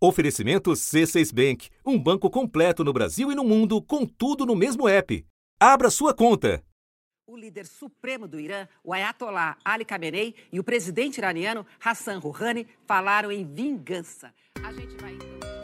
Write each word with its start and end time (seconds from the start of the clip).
Oferecimento 0.00 0.70
C6 0.70 1.34
Bank, 1.34 1.70
um 1.84 1.98
banco 1.98 2.30
completo 2.30 2.84
no 2.84 2.92
Brasil 2.92 3.32
e 3.32 3.34
no 3.34 3.42
mundo, 3.42 3.82
com 3.82 4.06
tudo 4.06 4.46
no 4.46 4.54
mesmo 4.54 4.88
app. 4.88 5.26
Abra 5.58 5.90
sua 5.90 6.14
conta. 6.14 6.62
O 7.26 7.36
líder 7.36 7.66
supremo 7.66 8.28
do 8.28 8.38
Irã, 8.38 8.68
o 8.84 8.92
Ayatollah 8.92 9.58
Ali 9.64 9.84
Khamenei, 9.84 10.36
e 10.52 10.60
o 10.60 10.64
presidente 10.64 11.18
iraniano 11.18 11.66
Hassan 11.84 12.18
Rouhani 12.18 12.66
falaram 12.86 13.32
em 13.32 13.44
vingança. 13.44 14.32
A 14.64 14.72
gente 14.72 14.94
vai 14.96 15.14
então... 15.14 15.57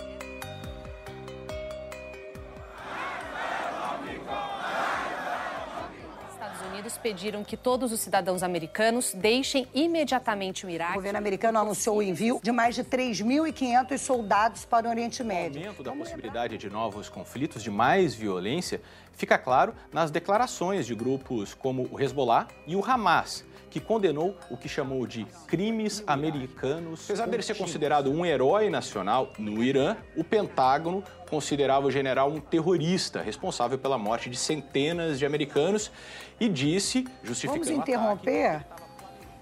Pediram 7.03 7.45
que 7.45 7.57
todos 7.57 7.93
os 7.93 8.01
cidadãos 8.01 8.43
americanos 8.43 9.13
deixem 9.15 9.67
imediatamente 9.75 10.65
o 10.65 10.71
Iraque. 10.71 10.93
O 10.93 10.95
governo 10.97 11.19
americano 11.19 11.59
anunciou 11.59 11.99
o 11.99 12.03
envio 12.03 12.41
de 12.43 12.51
mais 12.51 12.75
de 12.75 12.83
3.500 12.83 13.99
soldados 13.99 14.65
para 14.65 14.87
o 14.87 14.91
Oriente 14.91 15.23
Médio. 15.23 15.61
O 15.61 15.65
aumento 15.65 15.83
da 15.83 15.93
possibilidade 15.93 16.57
de 16.57 16.71
novos 16.71 17.09
conflitos, 17.09 17.63
de 17.63 17.71
mais 17.71 18.15
violência, 18.15 18.81
fica 19.13 19.37
claro 19.37 19.75
nas 19.93 20.11
declarações 20.11 20.87
de 20.87 20.95
grupos 20.95 21.55
como 21.55 21.89
o 21.91 22.01
Hezbollah 22.01 22.49
e 22.67 22.75
o 22.75 22.85
Hamas 22.85 23.45
que 23.75 23.81
condenou 23.81 24.37
o 24.49 24.57
que 24.57 24.69
chamou 24.69 25.05
de 25.05 25.27
crimes 25.49 26.05
americanos. 26.07 27.07
Apesar 27.07 27.27
dele 27.27 27.43
ser 27.43 27.57
considerado 27.57 28.09
um 28.09 28.25
herói 28.25 28.71
nacional 28.71 29.33
no 29.37 29.65
Irã, 29.65 29.97
o 30.17 30.23
Pentágono 30.23 31.03
considerava 31.29 31.85
o 31.89 31.91
general 31.91 32.31
um 32.31 32.39
terrorista 32.39 33.21
responsável 33.21 33.77
pela 33.77 33.99
morte 33.99 34.31
de 34.31 34.37
centenas 34.37 35.19
de 35.19 35.27
americanos 35.27 35.91
e 36.39 36.49
disse, 36.49 37.05
justificando 37.25 37.65
Vamos 37.65 37.81
interromper? 37.81 38.65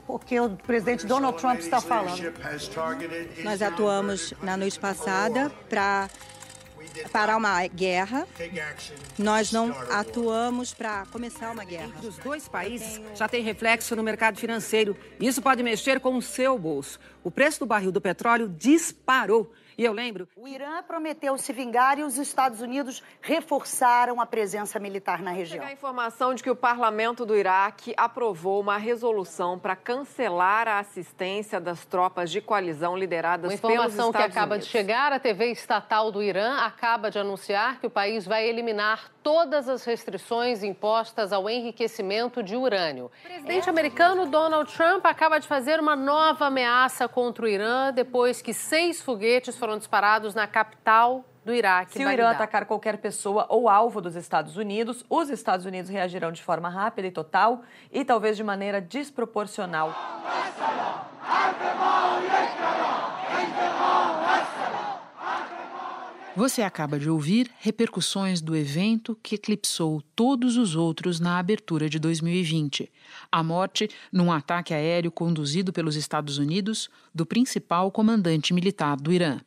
Porque 0.07 0.41
o 0.41 0.49
presidente 0.49 1.05
Donald 1.05 1.37
Trump 1.37 1.59
está 1.59 1.83
falando. 1.83 2.33
Nós 3.45 3.61
atuamos 3.61 4.33
na 4.43 4.57
noite 4.57 4.81
passada 4.81 5.53
para 5.69 6.09
parar 7.11 7.37
uma 7.37 7.67
guerra. 7.67 8.27
Nós 9.19 9.53
não 9.53 9.71
atuamos 9.91 10.73
para 10.75 11.07
começar 11.07 11.51
uma 11.51 11.65
guerra. 11.65 11.93
Entre 11.97 12.07
os 12.07 12.19
dois 12.19 12.49
países 12.49 13.01
já 13.15 13.29
tem 13.29 13.43
reflexo 13.43 13.95
no 13.97 14.03
mercado 14.03 14.39
financeiro. 14.39 14.97
Isso 15.21 15.43
pode 15.43 15.63
mexer 15.63 16.01
com 16.01 16.17
o 16.17 16.23
seu 16.23 16.59
bolso. 16.59 16.99
O 17.23 17.31
preço 17.31 17.61
do 17.61 17.67
barril 17.67 17.93
do 17.93 18.01
petróleo 18.01 18.49
disparou 18.49 19.53
e 19.77 19.85
eu 19.85 19.93
lembro. 19.93 20.29
O 20.37 20.47
Irã 20.47 20.83
prometeu 20.83 21.37
se 21.39 21.53
vingar 21.53 21.99
e 21.99 22.03
os 22.03 22.19
Estados 22.19 22.61
Unidos 22.61 23.03
reforçaram 23.21 24.21
a 24.21 24.27
presença 24.27 24.79
militar 24.79 25.23
na 25.23 25.31
região. 25.31 25.65
a 25.65 25.73
informação 25.73 26.35
de 26.35 26.43
que 26.43 26.51
o 26.51 26.57
parlamento 26.57 27.25
do 27.25 27.37
Iraque 27.37 27.95
aprovou 27.97 28.61
uma 28.61 28.77
resolução 28.77 29.59
para 29.59 29.77
cancelar 29.77 30.69
a 30.69 30.79
assistência 30.79 31.61
das 31.61 31.85
tropas 31.85 32.31
de 32.31 32.41
coalizão 32.41 32.97
lideradas 32.97 33.43
pelos 33.43 33.55
Estados 33.55 33.77
Unidos. 33.77 33.95
Informação 33.95 34.13
que 34.13 34.39
acaba 34.39 34.59
de 34.59 34.67
chegar, 34.67 35.13
a 35.13 35.19
TV 35.19 35.47
estatal 35.53 36.11
do 36.11 36.23
Irã 36.23 36.59
acaba 36.59 37.11
de 37.11 37.19
anunciar 37.19 37.81
que 37.81 37.87
o 37.87 37.91
país 37.91 38.27
vai 38.27 38.47
eliminar 38.49 39.11
todas 39.23 39.69
as 39.69 39.85
restrições 39.85 40.63
impostas 40.63 41.33
ao 41.33 41.49
enriquecimento 41.49 42.43
de 42.43 42.57
urânio. 42.57 43.07
O 43.07 43.29
presidente 43.29 43.71
americano 43.71 44.27
Donald 44.27 44.73
Trump 44.73 45.07
acaba 45.07 45.39
de 45.39 45.47
fazer 45.47 45.79
uma 45.79 45.95
nova 45.95 46.47
ameaça 46.47 47.09
contra 47.09 47.45
o 47.45 47.49
Irã 47.49 47.93
depois 47.93 48.43
que 48.43 48.53
seis 48.53 49.01
foguetes 49.01 49.57
foram 49.63 49.79
disparados 49.79 50.35
na 50.35 50.45
capital 50.45 51.25
do 51.45 51.55
Iraque. 51.55 51.93
Se 51.93 52.05
o 52.05 52.11
Irã 52.11 52.31
atacar 52.31 52.67
qualquer 52.67 52.99
pessoa 52.99 53.47
ou 53.49 53.69
alvo 53.69 54.01
dos 54.01 54.17
Estados 54.17 54.57
Unidos, 54.57 55.05
os 55.09 55.31
Estados 55.31 55.65
Unidos 55.65 55.89
reagirão 55.89 56.33
de 56.33 56.43
forma 56.43 56.69
rápida 56.69 57.07
e 57.07 57.13
total 57.13 57.63
e 57.93 58.05
talvez 58.05 58.37
de 58.37 58.43
maneira 58.43 58.81
desproporcional. 58.81 59.95
Você 66.35 66.63
acaba 66.63 66.99
de 66.99 67.11
ouvir 67.11 67.51
repercussões 67.59 68.41
do 68.41 68.57
evento 68.57 69.15
que 69.23 69.35
eclipsou 69.35 70.01
todos 70.17 70.57
os 70.57 70.75
outros 70.75 71.21
na 71.21 71.39
abertura 71.39 71.91
de 71.91 71.99
2020. 71.99 72.91
A 73.31 73.43
morte, 73.43 73.91
num 74.11 74.33
ataque 74.33 74.73
aéreo 74.73 75.11
conduzido 75.11 75.75
pelos 75.75 75.95
Estados 75.95 76.39
Unidos, 76.39 76.89
do 77.15 77.27
principal 77.27 77.91
comandante 77.91 78.55
militar 78.55 78.97
do 78.97 79.13
Irã. 79.13 79.41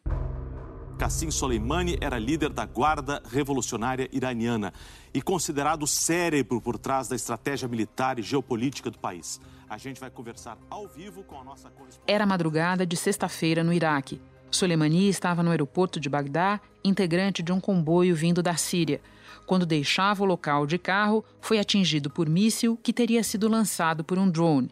Qassim 1.00 1.32
Soleimani 1.32 1.98
era 2.00 2.20
líder 2.20 2.50
da 2.50 2.68
Guarda 2.68 3.22
Revolucionária 3.32 4.08
Iraniana 4.14 4.72
e 5.12 5.24
considerado 5.24 5.84
o 5.84 5.88
cérebro 5.88 6.62
por 6.62 6.78
trás 6.78 7.08
da 7.08 7.16
estratégia 7.16 7.68
militar 7.68 8.20
e 8.20 8.22
geopolítica 8.22 8.92
do 8.92 9.00
país. 9.00 9.42
A 9.68 9.80
gente 9.80 10.00
vai 10.00 10.12
conversar 10.12 10.56
ao 10.70 10.88
vivo 10.88 11.24
com 11.24 11.40
a 11.40 11.44
nossa 11.44 11.68
correspondente. 11.72 12.04
Era 12.06 12.28
madrugada 12.28 12.86
de 12.86 12.96
sexta-feira 12.96 13.64
no 13.64 13.74
Iraque. 13.74 14.22
Soleimani 14.56 15.08
estava 15.10 15.44
no 15.44 15.52
aeroporto 15.52 16.00
de 16.00 16.10
Bagdá, 16.10 16.60
integrante 16.84 17.44
de 17.44 17.52
um 17.52 17.60
comboio 17.60 18.16
vindo 18.16 18.42
da 18.42 18.56
Síria. 18.56 19.02
Quando 19.46 19.66
deixava 19.66 20.24
o 20.24 20.26
local 20.26 20.66
de 20.66 20.78
carro, 20.78 21.24
foi 21.40 21.60
atingido 21.60 22.10
por 22.10 22.28
míssil 22.28 22.80
que 22.82 22.94
teria 22.94 23.24
sido 23.24 23.48
lançado 23.48 24.04
por 24.04 24.18
um 24.18 24.30
drone. 24.30 24.72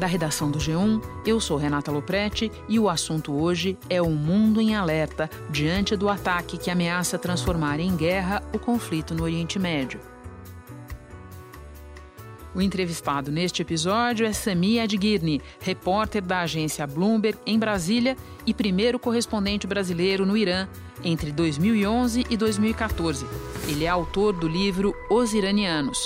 Da 0.00 0.06
redação 0.06 0.50
do 0.50 0.58
G1, 0.58 1.02
eu 1.26 1.38
sou 1.38 1.56
Renata 1.56 1.92
Loprete 1.92 2.50
e 2.68 2.78
o 2.78 2.88
assunto 2.88 3.32
hoje 3.32 3.78
é 3.88 4.00
o 4.00 4.10
mundo 4.10 4.60
em 4.60 4.74
alerta 4.74 5.28
diante 5.50 5.94
do 5.94 6.08
ataque 6.08 6.56
que 6.56 6.70
ameaça 6.70 7.18
transformar 7.18 7.78
em 7.78 7.94
guerra 7.94 8.42
o 8.52 8.58
conflito 8.58 9.14
no 9.14 9.22
Oriente 9.22 9.58
Médio. 9.58 10.00
O 12.54 12.60
entrevistado 12.60 13.30
neste 13.30 13.62
episódio 13.62 14.26
é 14.26 14.32
Sami 14.32 14.80
Adgirni, 14.80 15.40
repórter 15.60 16.22
da 16.22 16.40
agência 16.40 16.86
Bloomberg 16.86 17.38
em 17.46 17.58
Brasília 17.58 18.16
e 18.44 18.52
primeiro 18.52 18.98
correspondente 18.98 19.66
brasileiro 19.66 20.26
no 20.26 20.36
Irã 20.36 20.68
entre 21.04 21.30
2011 21.30 22.26
e 22.28 22.36
2014. 22.36 23.24
Ele 23.68 23.84
é 23.84 23.88
autor 23.88 24.32
do 24.32 24.48
livro 24.48 24.94
Os 25.10 25.32
Iranianos. 25.32 25.98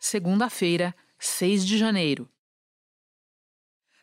Segunda-feira, 0.00 0.94
6 1.18 1.66
de 1.66 1.78
janeiro. 1.78 2.28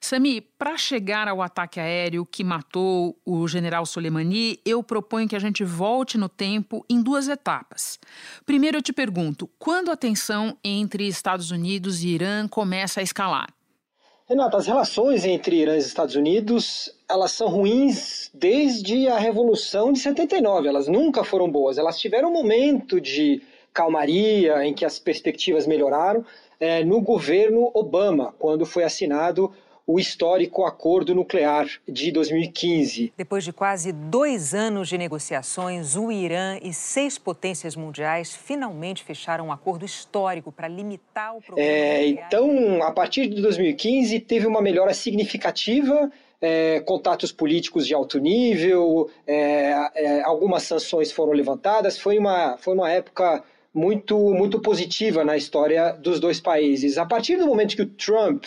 Sami, 0.02 0.40
para 0.40 0.78
chegar 0.78 1.28
ao 1.28 1.42
ataque 1.42 1.80
aéreo 1.80 2.26
que 2.26 2.44
matou 2.44 3.18
o 3.26 3.48
general 3.48 3.86
Soleimani, 3.86 4.60
eu 4.66 4.82
proponho 4.82 5.28
que 5.28 5.36
a 5.36 5.40
gente 5.40 5.64
volte 5.64 6.18
no 6.18 6.30
tempo 6.30 6.86
em 6.90 7.02
duas 7.02 7.28
etapas. 7.28 8.00
Primeiro, 8.46 8.78
eu 8.78 8.82
te 8.82 8.94
pergunto: 8.94 9.50
quando 9.60 9.92
a 9.92 9.98
tensão 9.98 10.58
entre 10.64 11.08
Estados 11.08 11.52
Unidos 11.52 12.02
e 12.02 12.10
Irã 12.10 12.48
começa 12.48 13.02
a 13.02 13.04
escalar? 13.04 13.54
Renata, 14.26 14.58
as 14.58 14.68
relações 14.68 15.26
entre 15.26 15.58
Irã 15.58 15.76
e 15.76 15.80
Estados 15.80 16.16
Unidos 16.16 16.94
elas 17.10 17.32
são 17.32 17.50
ruins 17.50 18.30
desde 18.32 19.08
a 19.08 19.18
Revolução 19.18 19.92
de 19.92 20.00
79. 20.00 20.68
Elas 20.68 20.88
nunca 20.88 21.24
foram 21.24 21.50
boas. 21.50 21.80
Elas 21.80 22.00
tiveram 22.00 22.30
um 22.30 22.34
momento 22.34 23.02
de 23.02 23.42
calmaria 23.74 24.64
em 24.64 24.74
que 24.74 24.86
as 24.86 25.00
perspectivas 25.00 25.66
melhoraram 25.66 26.24
é, 26.60 26.84
no 26.84 27.02
governo 27.02 27.72
Obama, 27.74 28.36
quando 28.38 28.66
foi 28.66 28.84
assinado 28.84 29.52
o 29.92 30.00
histórico 30.00 30.66
acordo 30.66 31.16
nuclear 31.16 31.68
de 31.88 32.12
2015. 32.12 33.12
Depois 33.18 33.44
de 33.44 33.52
quase 33.52 33.92
dois 33.92 34.54
anos 34.54 34.88
de 34.88 35.00
negociações, 35.00 35.96
o 35.96 36.12
Irã 36.12 36.60
e 36.62 36.72
seis 36.72 37.18
potências 37.18 37.76
mundiais 37.76 38.36
finalmente 38.36 39.04
fecharam 39.04 39.48
um 39.48 39.52
acordo 39.52 39.84
histórico 39.84 40.52
para 40.52 40.68
limitar 40.68 41.36
o 41.36 41.42
programa. 41.42 41.68
É, 41.68 42.06
então, 42.06 42.84
a 42.84 42.92
partir 42.92 43.26
de 43.26 43.42
2015, 43.42 44.20
teve 44.20 44.46
uma 44.46 44.62
melhora 44.62 44.94
significativa. 44.94 46.12
É, 46.40 46.82
contatos 46.82 47.32
políticos 47.32 47.88
de 47.88 47.96
alto 47.96 48.20
nível, 48.20 49.10
é, 49.26 49.74
é 49.96 50.22
algumas 50.22 50.62
sanções 50.62 51.12
foram 51.12 51.34
levantadas. 51.34 51.98
Foi 51.98 52.20
uma, 52.20 52.58
foi 52.60 52.76
uma 52.76 52.92
época 52.92 53.44
muito, 53.74 54.16
muito 54.36 54.60
positiva 54.60 55.26
na 55.26 55.36
história 55.36 55.94
dos 55.94 56.20
dois 56.20 56.40
países. 56.40 57.00
A 57.00 57.08
partir 57.08 57.38
do 57.38 57.48
momento 57.48 57.76
que 57.76 57.82
o 57.82 57.88
Trump 57.88 58.46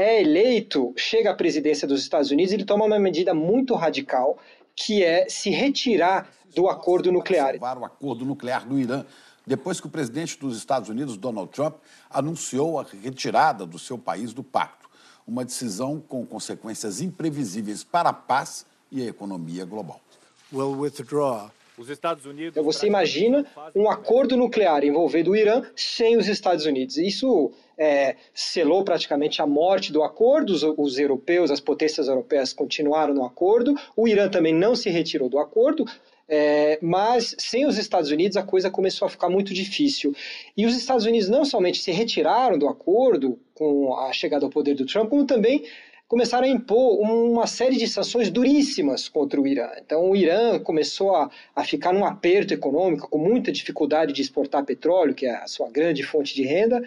é 0.00 0.22
eleito, 0.22 0.94
chega 0.96 1.30
à 1.30 1.34
presidência 1.34 1.86
dos 1.86 2.00
Estados 2.00 2.30
Unidos, 2.30 2.54
ele 2.54 2.64
toma 2.64 2.86
uma 2.86 2.98
medida 2.98 3.34
muito 3.34 3.74
radical, 3.74 4.38
que 4.74 5.04
é 5.04 5.28
se 5.28 5.50
retirar 5.50 6.30
do 6.54 6.68
acordo 6.68 7.12
nuclear. 7.12 7.56
O 7.60 7.84
acordo 7.84 8.24
nuclear 8.24 8.66
do 8.66 8.78
Irã, 8.78 9.04
depois 9.46 9.78
que 9.78 9.86
o 9.86 9.90
presidente 9.90 10.38
dos 10.38 10.56
Estados 10.56 10.88
Unidos, 10.88 11.18
Donald 11.18 11.52
Trump, 11.52 11.76
anunciou 12.08 12.80
a 12.80 12.86
retirada 13.02 13.66
do 13.66 13.78
seu 13.78 13.98
país 13.98 14.32
do 14.32 14.42
pacto. 14.42 14.88
Uma 15.26 15.44
decisão 15.44 16.00
com 16.00 16.24
consequências 16.24 17.02
imprevisíveis 17.02 17.84
para 17.84 18.08
a 18.08 18.14
paz 18.14 18.64
e 18.90 19.02
a 19.02 19.04
economia 19.04 19.66
global. 19.66 20.00
Will 20.50 20.80
withdraw 20.80 21.50
os 21.80 21.88
Estados 21.88 22.26
Unidos. 22.26 22.50
Então 22.50 22.62
você 22.62 22.86
imagina 22.86 23.46
um 23.74 23.90
acordo 23.90 24.36
nuclear 24.36 24.84
envolvendo 24.84 25.30
o 25.30 25.36
Irã 25.36 25.62
sem 25.74 26.16
os 26.16 26.28
Estados 26.28 26.66
Unidos. 26.66 26.98
Isso 26.98 27.52
é, 27.80 28.16
selou 28.34 28.84
praticamente 28.84 29.40
a 29.40 29.46
morte 29.46 29.90
do 29.90 30.02
acordo. 30.02 30.52
Os, 30.52 30.62
os, 30.62 30.98
europeus, 30.98 31.50
as 31.50 31.60
potências 31.60 32.08
europeias 32.08 32.52
continuaram 32.52 33.14
no 33.14 33.24
acordo. 33.24 33.74
O 33.96 34.06
Irã 34.06 34.28
também 34.28 34.52
não 34.52 34.76
se 34.76 34.90
retirou 34.90 35.30
do 35.30 35.38
acordo. 35.38 35.86
É, 36.28 36.78
mas 36.80 37.34
sem 37.38 37.66
os 37.66 37.76
Estados 37.76 38.10
Unidos 38.12 38.36
a 38.36 38.42
coisa 38.42 38.70
começou 38.70 39.06
a 39.06 39.08
ficar 39.08 39.30
muito 39.30 39.54
difícil. 39.54 40.14
E 40.54 40.66
os 40.66 40.76
Estados 40.76 41.06
Unidos 41.06 41.28
não 41.28 41.44
somente 41.44 41.78
se 41.78 41.90
retiraram 41.90 42.58
do 42.58 42.68
acordo 42.68 43.38
com 43.54 43.98
a 43.98 44.12
chegada 44.12 44.44
ao 44.44 44.50
poder 44.50 44.74
do 44.74 44.86
Trump, 44.86 45.08
como 45.08 45.24
também 45.24 45.64
começaram 46.06 46.44
a 46.44 46.50
impor 46.50 47.00
uma 47.00 47.46
série 47.46 47.76
de 47.76 47.88
sanções 47.88 48.30
duríssimas 48.30 49.08
contra 49.08 49.40
o 49.40 49.46
Irã. 49.46 49.70
Então, 49.84 50.10
o 50.10 50.14
Irã 50.14 50.58
começou 50.58 51.16
a, 51.16 51.30
a 51.54 51.64
ficar 51.64 51.92
num 51.92 52.04
aperto 52.04 52.52
econômico, 52.52 53.08
com 53.08 53.18
muita 53.18 53.50
dificuldade 53.50 54.12
de 54.12 54.20
exportar 54.20 54.64
petróleo, 54.64 55.14
que 55.14 55.26
é 55.26 55.36
a 55.36 55.46
sua 55.46 55.70
grande 55.70 56.02
fonte 56.02 56.34
de 56.34 56.42
renda, 56.42 56.82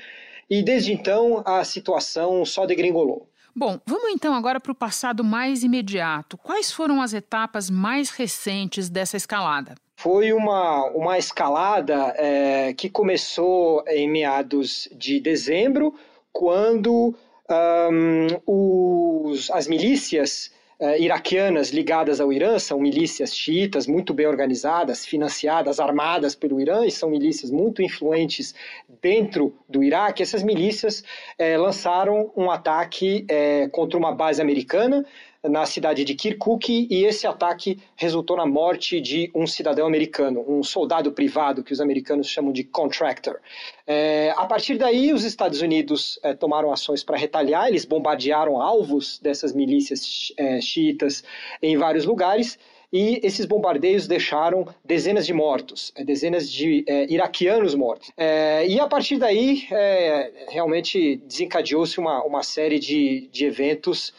e 0.50 0.64
desde 0.64 0.94
então 0.94 1.44
a 1.46 1.64
situação 1.64 2.44
só 2.46 2.66
degringolou. 2.66 3.28
Bom, 3.56 3.80
vamos 3.86 4.10
então 4.12 4.34
agora 4.34 4.60
para 4.60 4.72
o 4.72 4.76
passado 4.76 5.24
mais 5.24 5.64
imediato. 5.64 6.38
Quais 6.38 6.72
foram 6.72 7.02
as 7.02 7.14
etapas 7.14 7.70
mais 7.70 8.10
recentes 8.10 8.90
dessa 8.90 9.16
escalada? 9.16 9.76
Foi 9.96 10.34
uma, 10.34 10.88
uma 10.88 11.18
escalada 11.20 12.14
é, 12.18 12.74
que 12.74 12.90
começou 12.90 13.84
em 13.88 14.10
meados 14.10 14.90
de 14.92 15.20
dezembro, 15.20 15.94
quando 16.32 17.16
um, 17.50 18.28
os, 18.46 19.52
as 19.52 19.68
milícias 19.68 20.52
uh, 20.84 21.02
iraquianas 21.02 21.70
ligadas 21.70 22.20
ao 22.20 22.32
Irã 22.34 22.60
são 22.60 22.80
milícias 22.80 23.34
xiitas 23.34 23.88
muito 23.88 24.14
bem 24.14 24.28
organizadas, 24.28 25.06
financiadas, 25.06 25.80
armadas 25.80 26.36
pelo 26.36 26.60
Irã 26.60 26.86
e 26.86 26.92
são 26.92 27.10
milícias 27.10 27.50
muito 27.50 27.82
influentes 27.82 28.54
dentro 29.02 29.56
do 29.70 29.82
Iraque. 29.82 30.22
Essas 30.22 30.44
milícias 30.44 31.04
eh, 31.38 31.58
lançaram 31.58 32.32
um 32.36 32.52
ataque 32.52 33.26
eh, 33.30 33.70
contra 33.72 33.98
uma 33.98 34.12
base 34.12 34.42
americana 34.42 35.06
na 35.44 35.66
cidade 35.66 36.06
de 36.06 36.16
Kirkuk 36.16 36.88
e 36.90 37.06
esse 37.06 37.28
ataque 37.28 37.80
resultou 37.96 38.38
na 38.38 38.46
morte 38.46 39.02
de 39.02 39.30
um 39.36 39.46
cidadão 39.46 39.86
americano, 39.86 40.44
um 40.48 40.64
soldado 40.64 41.12
privado 41.12 41.64
que 41.64 41.74
os 41.74 41.82
americanos 41.82 42.28
chamam 42.28 42.54
de 42.54 42.64
contractor. 42.64 43.40
É, 43.86 44.34
a 44.38 44.46
partir 44.46 44.78
daí, 44.78 45.12
os 45.12 45.24
Estados 45.24 45.62
Unidos 45.62 46.20
é, 46.24 46.34
tomaram 46.34 46.72
ações 46.72 47.04
para 47.04 47.18
retaliar, 47.18 47.68
eles 47.68 47.84
bombardearam 47.84 48.62
alvos 48.62 49.20
dessas 49.20 49.54
milícias 49.54 50.32
é, 50.38 50.62
xiitas 50.62 51.24
em 51.62 51.76
vários 51.78 52.06
lugares 52.06 52.58
e 52.94 53.20
esses 53.24 53.48
bombardeios 53.48 54.08
deixaram 54.08 54.68
dezenas 54.86 55.26
de 55.26 55.34
mortos, 55.34 55.92
é, 55.96 56.04
dezenas 56.04 56.48
de 56.48 56.86
é, 56.88 57.12
iraquianos 57.12 57.74
mortos. 57.74 58.12
É, 58.16 58.68
e 58.68 58.80
a 58.80 58.86
partir 58.86 59.18
daí, 59.18 59.68
é, 59.72 60.32
realmente 60.50 61.16
desencadeou-se 61.26 62.00
uma, 62.00 62.24
uma 62.24 62.44
série 62.44 62.78
de, 62.78 63.28
de 63.32 63.46
eventos 63.46 64.14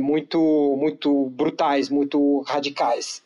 muito, 0.00 0.74
muito 0.78 1.28
brutais, 1.34 1.90
muito 1.90 2.40
radicais. 2.46 3.22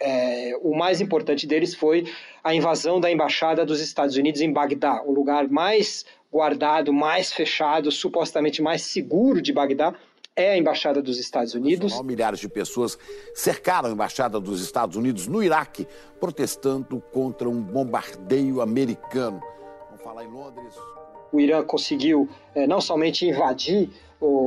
O 0.62 0.76
mais 0.76 1.00
importante 1.00 1.47
deles 1.47 1.76
foi 1.76 2.06
a 2.43 2.52
invasão 2.52 2.99
da 2.99 3.08
embaixada 3.08 3.64
dos 3.64 3.81
Estados 3.81 4.17
Unidos 4.17 4.41
em 4.41 4.52
Bagdá, 4.52 5.00
o 5.06 5.12
lugar 5.12 5.49
mais 5.49 6.05
guardado, 6.32 6.93
mais 6.93 7.32
fechado, 7.32 7.93
supostamente 7.93 8.61
mais 8.61 8.82
seguro 8.82 9.41
de 9.41 9.52
Bagdá, 9.52 9.94
é 10.41 10.53
a 10.53 10.57
Embaixada 10.57 11.03
dos 11.03 11.19
Estados 11.19 11.55
Unidos. 11.55 12.01
Milhares 12.03 12.41
de 12.41 12.49
pessoas 12.49 12.99
cercaram 13.35 13.89
a 13.89 13.93
Embaixada 13.93 14.41
dos 14.41 14.63
Estados 14.63 14.97
Unidos 14.97 15.27
no 15.27 15.43
Iraque, 15.43 15.87
protestando 16.19 17.01
contra 17.13 17.49
um 17.49 17.61
bombardeio 17.61 18.61
americano. 18.61 19.41
Vamos 19.89 20.03
falar 20.03 20.25
em 20.25 20.29
Londres. 20.29 20.75
O 21.33 21.39
Irã 21.39 21.63
conseguiu 21.63 22.29
é, 22.55 22.67
não 22.67 22.81
somente 22.81 23.27
invadir 23.27 23.91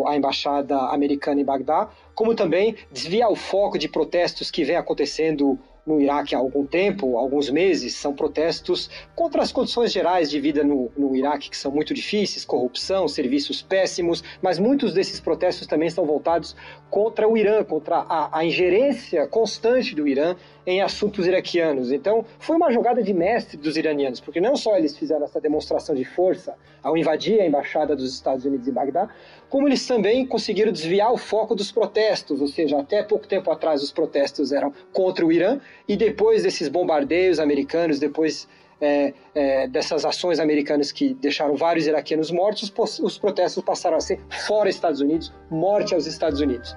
a 0.05 0.15
Embaixada 0.15 0.77
americana 0.89 1.41
em 1.41 1.45
Bagdá, 1.45 1.89
como 2.13 2.35
também 2.35 2.75
desviar 2.91 3.31
o 3.31 3.35
foco 3.35 3.77
de 3.77 3.87
protestos 3.87 4.51
que 4.51 4.63
vem 4.63 4.75
acontecendo 4.75 5.57
no 5.85 5.99
Iraque 5.99 6.33
há 6.33 6.37
algum 6.37 6.65
tempo, 6.65 7.17
alguns 7.17 7.49
meses, 7.49 7.95
são 7.95 8.13
protestos 8.13 8.89
contra 9.15 9.41
as 9.41 9.51
condições 9.51 9.91
gerais 9.91 10.29
de 10.29 10.39
vida 10.39 10.63
no, 10.63 10.91
no 10.97 11.15
Iraque, 11.15 11.49
que 11.49 11.57
são 11.57 11.71
muito 11.71 11.93
difíceis, 11.93 12.45
corrupção, 12.45 13.07
serviços 13.07 13.61
péssimos, 13.61 14.23
mas 14.41 14.57
muitos 14.57 14.93
desses 14.93 15.19
protestos 15.19 15.67
também 15.67 15.87
estão 15.87 16.05
voltados 16.05 16.55
contra 16.89 17.27
o 17.27 17.37
Irã, 17.37 17.63
contra 17.63 17.97
a, 17.97 18.39
a 18.39 18.45
ingerência 18.45 19.27
constante 19.27 19.93
do 19.93 20.07
Irã 20.07 20.35
em 20.65 20.81
assuntos 20.81 21.27
iraquianos. 21.27 21.91
Então, 21.91 22.25
foi 22.39 22.55
uma 22.55 22.71
jogada 22.71 23.01
de 23.01 23.13
mestre 23.13 23.57
dos 23.57 23.75
iranianos, 23.77 24.19
porque 24.19 24.39
não 24.39 24.55
só 24.55 24.77
eles 24.77 24.97
fizeram 24.97 25.25
essa 25.25 25.39
demonstração 25.39 25.93
de 25.95 26.05
força 26.05 26.55
ao 26.81 26.97
invadir 26.97 27.39
a 27.41 27.45
embaixada 27.45 27.95
dos 27.95 28.13
Estados 28.13 28.45
Unidos 28.45 28.67
em 28.67 28.71
Bagdá, 28.71 29.09
como 29.49 29.67
eles 29.67 29.85
também 29.85 30.25
conseguiram 30.25 30.71
desviar 30.71 31.11
o 31.11 31.17
foco 31.17 31.55
dos 31.55 31.71
protestos, 31.71 32.41
ou 32.41 32.47
seja, 32.47 32.79
até 32.79 33.03
pouco 33.03 33.27
tempo 33.27 33.51
atrás 33.51 33.83
os 33.83 33.91
protestos 33.91 34.51
eram 34.51 34.73
contra 34.91 35.25
o 35.25 35.31
Irã, 35.31 35.59
e 35.87 35.95
depois 35.95 36.43
desses 36.43 36.67
bombardeios 36.69 37.39
americanos, 37.39 37.99
depois 37.99 38.47
é, 38.81 39.13
é, 39.33 39.67
dessas 39.67 40.03
ações 40.03 40.39
americanas 40.39 40.91
que 40.91 41.13
deixaram 41.13 41.55
vários 41.55 41.87
iraquianos 41.87 42.31
mortos, 42.31 42.73
os, 42.77 42.99
os 42.99 43.17
protestos 43.17 43.63
passaram 43.63 43.97
a 43.97 44.01
ser 44.01 44.19
fora 44.45 44.69
Estados 44.69 44.99
Unidos, 44.99 45.31
morte 45.49 45.93
aos 45.93 46.05
Estados 46.05 46.41
Unidos. 46.41 46.75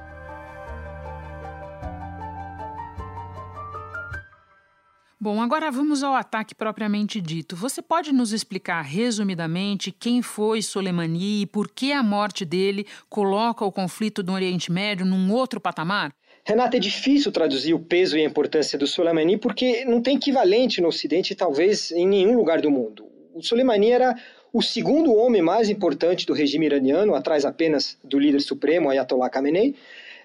Bom, 5.18 5.40
agora 5.40 5.70
vamos 5.70 6.02
ao 6.02 6.14
ataque 6.14 6.54
propriamente 6.54 7.22
dito. 7.22 7.56
Você 7.56 7.80
pode 7.80 8.12
nos 8.12 8.34
explicar 8.34 8.82
resumidamente 8.82 9.90
quem 9.90 10.20
foi 10.20 10.60
Soleimani 10.60 11.40
e 11.40 11.46
por 11.46 11.70
que 11.70 11.90
a 11.90 12.02
morte 12.02 12.44
dele 12.44 12.86
coloca 13.08 13.64
o 13.64 13.72
conflito 13.72 14.22
do 14.22 14.32
Oriente 14.32 14.70
Médio 14.70 15.06
num 15.06 15.32
outro 15.32 15.58
patamar? 15.58 16.12
Renata, 16.44 16.76
é 16.76 16.80
difícil 16.80 17.32
traduzir 17.32 17.72
o 17.72 17.78
peso 17.78 18.18
e 18.18 18.20
a 18.20 18.28
importância 18.28 18.78
do 18.78 18.86
Soleimani 18.86 19.38
porque 19.38 19.86
não 19.86 20.02
tem 20.02 20.16
equivalente 20.16 20.82
no 20.82 20.88
Ocidente, 20.88 21.34
talvez 21.34 21.90
em 21.92 22.06
nenhum 22.06 22.36
lugar 22.36 22.60
do 22.60 22.70
mundo. 22.70 23.06
O 23.34 23.42
Soleimani 23.42 23.92
era 23.92 24.14
o 24.52 24.60
segundo 24.60 25.14
homem 25.14 25.40
mais 25.40 25.70
importante 25.70 26.26
do 26.26 26.34
regime 26.34 26.66
iraniano, 26.66 27.14
atrás 27.14 27.46
apenas 27.46 27.98
do 28.04 28.18
líder 28.18 28.40
supremo, 28.40 28.90
Ayatollah 28.90 29.30
Khamenei. 29.30 29.74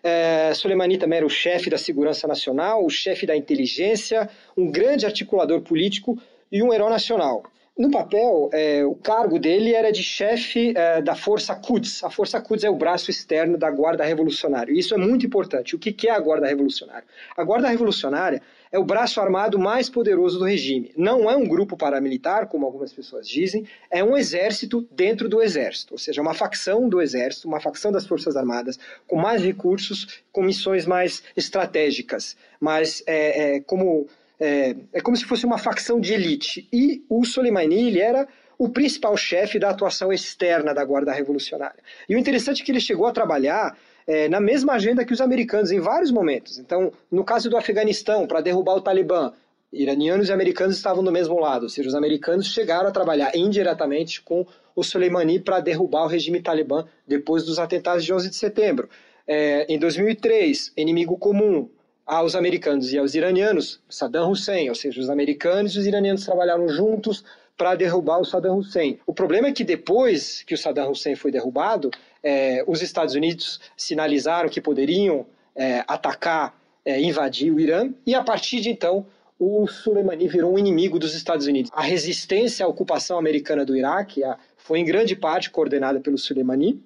É, 0.04 0.54
Soleimani 0.54 0.98
também 0.98 1.18
era 1.18 1.26
o 1.26 1.30
chefe 1.30 1.70
da 1.70 1.78
segurança 1.78 2.28
nacional, 2.28 2.86
o 2.86 2.90
chefe 2.90 3.26
da 3.26 3.36
inteligência, 3.36 4.30
um 4.58 4.72
grande 4.72 5.06
articulador 5.06 5.62
político 5.62 6.18
e 6.52 6.62
um 6.64 6.74
herói 6.74 6.90
nacional. 6.90 7.44
No 7.78 7.90
papel, 7.90 8.50
é, 8.54 8.86
o 8.86 8.94
cargo 8.96 9.40
dele 9.40 9.74
era 9.74 9.92
de 9.92 10.04
chefe 10.04 10.74
é, 10.76 11.02
da 11.02 11.16
Força 11.16 11.56
Quds. 11.56 12.04
A 12.04 12.10
Força 12.10 12.42
Quds 12.42 12.64
é 12.64 12.70
o 12.70 12.76
braço 12.76 13.10
externo 13.10 13.58
da 13.58 13.72
Guarda 13.72 14.04
Revolucionária. 14.04 14.72
Isso 14.72 14.94
é 14.94 14.98
muito 14.98 15.26
importante. 15.26 15.76
O 15.76 15.80
que, 15.80 15.92
que 15.92 16.08
é 16.08 16.12
a 16.12 16.20
Guarda 16.20 16.48
Revolucionária? 16.48 17.06
A 17.36 17.44
Guarda 17.44 17.70
Revolucionária 17.70 18.42
é 18.72 18.80
o 18.80 18.84
braço 18.84 19.20
armado 19.20 19.60
mais 19.60 19.90
poderoso 19.90 20.40
do 20.40 20.46
regime. 20.46 20.92
Não 20.96 21.30
é 21.30 21.36
um 21.36 21.48
grupo 21.48 21.76
paramilitar, 21.76 22.48
como 22.48 22.66
algumas 22.66 22.94
pessoas 22.94 23.28
dizem, 23.28 23.68
é 23.90 24.04
um 24.04 24.16
exército 24.16 24.88
dentro 24.92 25.28
do 25.28 25.42
exército, 25.42 25.94
ou 25.94 25.98
seja, 25.98 26.22
uma 26.22 26.34
facção 26.34 26.88
do 26.88 27.02
exército, 27.02 27.48
uma 27.48 27.60
facção 27.60 27.92
das 27.92 28.08
Forças 28.08 28.38
Armadas, 28.38 28.80
com 29.08 29.18
mais 29.18 29.44
recursos, 29.44 30.22
com 30.32 30.42
missões 30.42 30.86
mais 30.86 31.22
estratégicas, 31.36 32.38
mas 32.60 33.04
é, 33.06 33.56
é 33.56 33.60
como, 33.60 34.08
é, 34.40 34.76
é 34.94 35.02
como 35.02 35.18
se 35.18 35.26
fosse 35.26 35.46
uma 35.46 35.58
facção 35.58 36.00
de 36.00 36.14
elite. 36.14 36.68
E 36.72 37.04
o 37.10 37.26
Soleimani, 37.26 37.88
ele 37.88 38.00
era 38.00 38.28
o 38.58 38.70
principal 38.70 39.18
chefe 39.18 39.58
da 39.58 39.72
atuação 39.72 40.14
externa 40.14 40.72
da 40.72 40.86
Guarda 40.86 41.12
Revolucionária. 41.12 41.84
E 42.08 42.16
o 42.16 42.20
interessante 42.20 42.62
é 42.62 42.66
que 42.66 42.72
ele 42.72 42.80
chegou 42.80 43.08
a 43.08 43.12
trabalhar 43.12 43.76
é, 44.06 44.28
na 44.28 44.40
mesma 44.40 44.74
agenda 44.74 45.06
que 45.06 45.14
os 45.14 45.22
americanos 45.22 45.72
em 45.72 45.80
vários 45.80 46.12
momentos. 46.12 46.58
Então, 46.58 46.92
no 47.12 47.24
caso 47.24 47.50
do 47.50 47.58
Afeganistão, 47.58 48.28
para 48.28 48.42
derrubar 48.42 48.76
o 48.76 48.82
Talibã, 48.82 49.34
iranianos 49.72 50.30
e 50.30 50.34
americanos 50.34 50.76
estavam 50.76 51.04
do 51.04 51.12
mesmo 51.12 51.40
lado, 51.40 51.64
ou 51.64 51.70
seja, 51.70 51.88
os 51.88 51.96
americanos 51.96 52.48
chegaram 52.48 52.90
a 52.90 52.92
trabalhar 52.92 53.36
indiretamente 53.36 54.22
com 54.22 54.46
o 54.76 54.84
Soleimani 54.84 55.40
para 55.40 55.60
derrubar 55.60 56.04
o 56.04 56.08
regime 56.08 56.42
talibã 56.42 56.86
depois 57.08 57.46
dos 57.46 57.60
atentados 57.60 58.04
de 58.04 58.14
11 58.14 58.30
de 58.30 58.36
setembro. 58.36 58.90
É, 59.28 59.66
em 59.74 59.80
2003, 59.80 60.74
inimigo 60.76 61.18
comum 61.18 61.70
aos 62.06 62.36
americanos 62.36 62.92
e 62.92 62.98
aos 62.98 63.16
iranianos, 63.16 63.82
Saddam 63.88 64.32
Hussein, 64.32 64.68
ou 64.70 64.76
seja, 64.76 65.00
os 65.00 65.10
americanos 65.10 65.76
e 65.76 65.80
os 65.80 65.88
iranianos 65.88 66.26
trabalharam 66.26 66.68
juntos 66.68 67.24
para 67.62 67.76
derrubar 67.76 68.20
o 68.20 68.26
Saddam 68.26 68.58
Hussein. 68.58 68.98
O 69.06 69.14
problema 69.14 69.50
é 69.50 69.52
que 69.52 69.64
depois 69.64 70.42
que 70.42 70.56
o 70.56 70.58
Saddam 70.58 70.90
Hussein 70.90 71.16
foi 71.16 71.30
derrubado, 71.30 71.92
é, 72.24 72.64
os 72.66 72.82
Estados 72.82 73.14
Unidos 73.14 73.60
sinalizaram 73.78 74.50
que 74.50 74.60
poderiam 74.60 75.28
é, 75.56 75.84
atacar, 75.88 76.60
é, 76.84 77.00
invadir 77.00 77.54
o 77.54 77.60
Irã, 77.60 77.94
e 78.04 78.16
a 78.16 78.24
partir 78.24 78.62
de 78.62 78.72
então 78.72 79.06
o 79.38 79.68
Soleimani 79.68 80.28
virou 80.28 80.56
um 80.56 80.58
inimigo 80.58 80.98
dos 80.98 81.14
Estados 81.14 81.46
Unidos. 81.46 81.70
A 81.76 81.84
resistência 81.84 82.66
à 82.66 82.68
ocupação 82.68 83.20
americana 83.20 83.64
do 83.64 83.78
Iraque 83.78 84.24
foi 84.58 84.80
em 84.80 84.84
grande 84.84 85.16
parte 85.16 85.52
coordenada 85.52 86.00
pelo 86.00 86.18
Soleimani, 86.18 86.82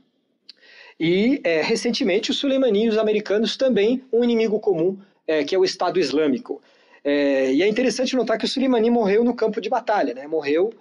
e 1.00 1.40
é, 1.46 1.62
recentemente 1.62 2.32
o 2.32 2.34
Soleimani 2.34 2.84
e 2.84 2.90
os 2.90 2.98
americanos 2.98 3.56
também 3.56 4.04
um 4.12 4.26
inimigo 4.26 4.60
comum, 4.60 4.98
é, 5.26 5.42
que 5.46 5.56
é 5.56 5.58
o 5.58 5.64
Estado 5.64 6.02
Islâmico. 6.02 6.62
É, 7.08 7.54
e 7.54 7.62
é 7.62 7.68
interessante 7.68 8.16
notar 8.16 8.36
que 8.36 8.46
o 8.46 8.48
Soleimani 8.48 8.90
morreu 8.90 9.24
no 9.24 9.36
campo 9.36 9.62
de 9.62 9.70
batalha, 9.70 10.16
né? 10.16 10.26
morreu 10.26 10.74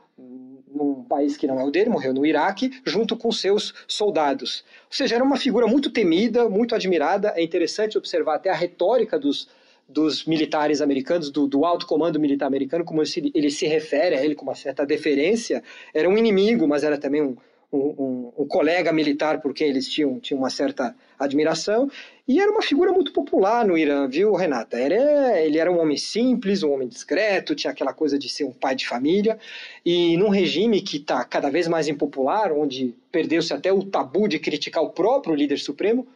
num 0.74 1.04
país 1.04 1.36
que 1.36 1.46
não 1.46 1.60
é 1.60 1.64
o 1.64 1.70
dele, 1.70 1.90
morreu 1.90 2.14
no 2.14 2.24
Iraque, 2.24 2.70
junto 2.84 3.14
com 3.14 3.30
seus 3.30 3.74
soldados. 3.86 4.64
Ou 4.86 4.96
seja, 4.96 5.14
era 5.16 5.22
uma 5.22 5.36
figura 5.36 5.66
muito 5.66 5.90
temida, 5.90 6.48
muito 6.48 6.74
admirada. 6.74 7.34
É 7.36 7.42
interessante 7.42 7.98
observar 7.98 8.36
até 8.36 8.48
a 8.50 8.54
retórica 8.54 9.18
dos, 9.18 9.48
dos 9.86 10.24
militares 10.24 10.80
americanos, 10.80 11.30
do, 11.30 11.46
do, 11.46 11.64
alto 11.64 11.86
comando 11.86 12.18
militar 12.18 12.46
americano, 12.46 12.84
como 12.84 13.02
ele 13.02 13.08
se, 13.08 13.32
ele 13.34 13.50
se 13.50 13.66
refere 13.66 14.16
a 14.16 14.24
ele 14.24 14.34
com 14.34 14.44
uma 14.44 14.54
certa 14.54 14.84
deferência. 14.84 15.62
Era 15.92 16.08
um 16.08 16.18
inimigo, 16.18 16.66
mas 16.66 16.82
era 16.82 16.98
também 16.98 17.22
um, 17.22 17.36
um, 17.76 18.32
um, 18.38 18.46
colega 18.46 18.92
militar 18.92 19.40
por 19.40 19.52
quem 19.52 19.68
eles 19.68 19.88
tinham, 19.88 20.18
tinham 20.20 20.38
uma 20.38 20.50
certa 20.50 20.94
admiração, 21.18 21.90
e 22.26 22.40
era 22.40 22.50
uma 22.50 22.62
figura 22.62 22.92
muito 22.92 23.12
popular 23.12 23.66
no 23.66 23.76
Irã, 23.76 24.08
viu, 24.08 24.34
Renata? 24.34 24.78
Era, 24.78 25.40
ele 25.40 25.58
era 25.58 25.70
um 25.70 25.80
homem 25.80 25.96
simples, 25.96 26.62
um 26.62 26.72
homem 26.72 26.88
discreto, 26.88 27.54
tinha 27.54 27.70
aquela 27.70 27.92
coisa 27.92 28.18
de 28.18 28.28
ser 28.28 28.44
um 28.44 28.52
pai 28.52 28.74
de 28.74 28.86
família, 28.86 29.38
e 29.84 30.16
num 30.16 30.28
regime 30.28 30.80
que 30.80 30.98
está 30.98 31.24
cada 31.24 31.50
vez 31.50 31.68
mais 31.68 31.88
impopular, 31.88 32.52
onde 32.52 32.94
perdeu-se 33.10 33.52
até 33.52 33.72
o 33.72 33.82
tabu 33.84 34.28
de 34.28 34.38
criticar 34.38 34.82
o 34.82 34.90
próprio 34.90 35.34
líder 35.34 35.58
supremo, 35.58 36.06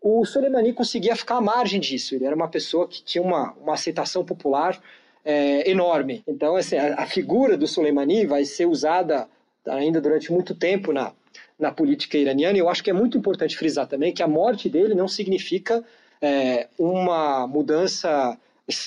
o 0.00 0.24
Soleimani 0.24 0.72
conseguia 0.72 1.14
ficar 1.14 1.36
à 1.36 1.40
margem 1.40 1.78
disso. 1.78 2.14
Ele 2.14 2.24
era 2.24 2.34
uma 2.34 2.48
pessoa 2.48 2.88
que 2.88 3.02
tinha 3.04 3.22
uma, 3.22 3.52
uma 3.52 3.74
aceitação 3.74 4.24
popular 4.24 4.82
é, 5.24 5.70
enorme. 5.70 6.24
Então, 6.26 6.56
assim, 6.56 6.76
a, 6.76 7.02
a 7.02 7.06
figura 7.06 7.56
do 7.56 7.68
Soleimani 7.68 8.26
vai 8.26 8.44
ser 8.44 8.66
usada 8.66 9.28
ainda 9.68 10.00
durante 10.00 10.32
muito 10.32 10.54
tempo 10.54 10.92
na, 10.92 11.12
na 11.58 11.70
política 11.70 12.18
iraniana. 12.18 12.56
E 12.56 12.60
eu 12.60 12.68
acho 12.68 12.82
que 12.82 12.90
é 12.90 12.94
muito 12.94 13.16
importante 13.16 13.56
frisar 13.56 13.86
também 13.86 14.12
que 14.12 14.22
a 14.22 14.28
morte 14.28 14.68
dele 14.68 14.94
não 14.94 15.08
significa 15.08 15.84
é, 16.20 16.68
uma 16.78 17.46
mudança 17.46 18.38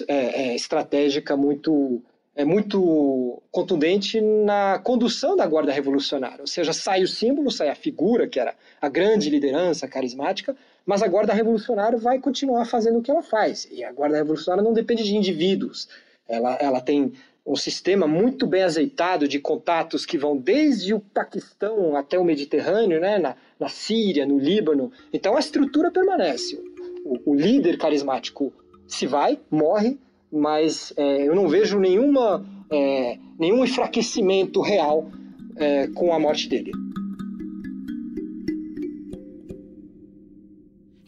é, 0.08 0.16
é, 0.16 0.56
estratégica 0.56 1.36
muito 1.36 2.02
é 2.38 2.44
muito 2.44 3.42
contundente 3.50 4.20
na 4.20 4.78
condução 4.84 5.38
da 5.38 5.48
Guarda 5.48 5.72
Revolucionária. 5.72 6.42
Ou 6.42 6.48
seja, 6.48 6.74
sai 6.74 7.02
o 7.02 7.08
símbolo, 7.08 7.50
sai 7.50 7.70
a 7.70 7.76
figura, 7.76 8.28
que 8.28 8.38
era 8.38 8.54
a 8.82 8.90
grande 8.90 9.30
liderança 9.30 9.88
carismática, 9.88 10.54
mas 10.86 11.02
a 11.02 11.08
Guarda 11.08 11.32
Revolucionária 11.32 11.98
vai 11.98 12.20
continuar 12.20 12.66
fazendo 12.66 13.00
o 13.00 13.02
que 13.02 13.10
ela 13.10 13.24
faz. 13.24 13.70
E 13.72 13.86
a 13.86 13.92
Guarda 13.94 14.18
Revolucionária 14.18 14.62
não 14.62 14.74
depende 14.74 15.04
de 15.04 15.16
indivíduos. 15.16 15.88
Ela, 16.28 16.56
ela 16.56 16.82
tem 16.82 17.14
um 17.46 17.56
sistema 17.56 18.08
muito 18.08 18.48
bem 18.48 18.64
azeitado 18.64 19.28
de 19.28 19.40
contatos 19.40 20.06
que 20.06 20.18
vão 20.18 20.36
desde 20.36 20.94
o 20.94 21.00
Paquistão 21.00 21.96
até 21.96 22.18
o 22.18 22.24
Mediterrâneo, 22.24 23.00
né, 23.00 23.20
na, 23.20 23.36
na 23.60 23.70
Síria, 23.70 24.26
no 24.26 24.40
Líbano. 24.40 24.92
Então 25.14 25.38
a 25.38 25.40
estrutura 25.40 25.92
permanece. 25.92 26.60
O, 27.04 27.32
o 27.32 27.36
líder 27.36 27.78
carismático 27.78 28.52
se 28.88 29.06
vai, 29.06 29.40
morre, 29.52 30.00
mas 30.32 30.92
é, 30.98 31.28
eu 31.28 31.36
não 31.36 31.48
vejo 31.48 31.80
nenhuma, 31.80 32.44
é, 32.72 33.18
nenhum 33.38 33.64
enfraquecimento 33.64 34.60
real 34.62 35.12
é, 35.56 35.88
com 35.88 36.12
a 36.14 36.20
morte 36.20 36.50
dele. 36.50 36.72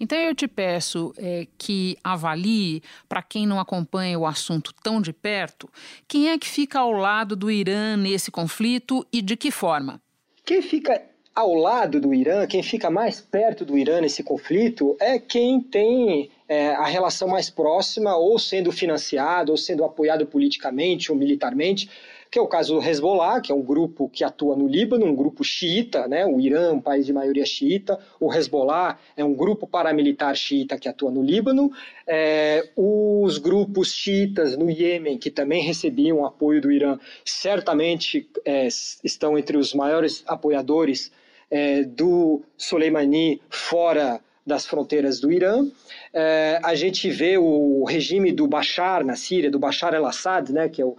Então 0.07 0.17
eu 0.19 0.33
te 0.33 0.47
peço 0.47 1.13
é, 1.17 1.47
que 1.57 1.97
avalie, 2.01 2.81
para 3.09 3.21
quem 3.21 3.45
não 3.45 3.59
acompanha 3.59 4.17
o 4.17 4.25
assunto 4.25 4.73
tão 4.81 5.01
de 5.01 5.11
perto, 5.11 5.69
quem 6.07 6.29
é 6.29 6.37
que 6.37 6.47
fica 6.47 6.79
ao 6.79 6.93
lado 6.93 7.35
do 7.35 7.51
Irã 7.51 7.97
nesse 7.97 8.31
conflito 8.31 9.05
e 9.11 9.21
de 9.21 9.35
que 9.35 9.51
forma? 9.51 10.01
Quem 10.45 10.61
fica 10.61 11.03
ao 11.35 11.53
lado 11.55 11.99
do 11.99 12.13
Irã, 12.13 12.47
quem 12.47 12.63
fica 12.63 12.89
mais 12.89 13.19
perto 13.19 13.65
do 13.65 13.77
Irã 13.77 13.99
nesse 13.99 14.23
conflito, 14.23 14.95
é 14.97 15.19
quem 15.19 15.59
tem 15.59 16.31
é, 16.47 16.69
a 16.69 16.85
relação 16.85 17.27
mais 17.27 17.49
próxima, 17.49 18.15
ou 18.15 18.39
sendo 18.39 18.71
financiado, 18.71 19.51
ou 19.51 19.57
sendo 19.57 19.83
apoiado 19.83 20.25
politicamente 20.25 21.11
ou 21.11 21.17
militarmente 21.17 21.89
que 22.29 22.37
é 22.37 22.41
o 22.41 22.47
caso 22.47 22.75
do 22.75 22.83
Hezbollah, 22.83 23.41
que 23.41 23.51
é 23.51 23.55
um 23.55 23.61
grupo 23.61 24.09
que 24.09 24.23
atua 24.23 24.55
no 24.55 24.67
Líbano, 24.67 25.05
um 25.05 25.15
grupo 25.15 25.43
xiita, 25.43 26.07
né? 26.07 26.25
o 26.25 26.39
Irã, 26.39 26.73
um 26.73 26.81
país 26.81 27.05
de 27.05 27.13
maioria 27.13 27.45
xiita, 27.45 27.99
o 28.19 28.33
Hezbollah 28.33 28.99
é 29.15 29.23
um 29.23 29.33
grupo 29.33 29.67
paramilitar 29.67 30.35
xiita 30.35 30.77
que 30.77 30.89
atua 30.89 31.11
no 31.11 31.23
Líbano, 31.23 31.71
é, 32.05 32.69
os 32.75 33.37
grupos 33.37 33.93
xiitas 33.93 34.57
no 34.57 34.69
Iêmen, 34.69 35.17
que 35.17 35.31
também 35.31 35.63
recebiam 35.63 36.25
apoio 36.25 36.61
do 36.61 36.71
Irã, 36.71 36.99
certamente 37.23 38.29
é, 38.45 38.67
estão 38.67 39.37
entre 39.37 39.57
os 39.57 39.73
maiores 39.73 40.23
apoiadores 40.27 41.11
é, 41.49 41.83
do 41.83 42.41
Soleimani 42.57 43.41
fora 43.49 44.19
das 44.45 44.65
fronteiras 44.65 45.19
do 45.19 45.31
Irã. 45.31 45.67
É, 46.13 46.59
a 46.63 46.73
gente 46.73 47.09
vê 47.09 47.37
o 47.37 47.83
regime 47.83 48.31
do 48.31 48.47
Bashar 48.47 49.05
na 49.05 49.15
Síria, 49.15 49.51
do 49.51 49.59
Bashar 49.59 49.93
el-Assad, 49.93 50.51
né, 50.51 50.69
que 50.69 50.81
é 50.81 50.85
o 50.85 50.95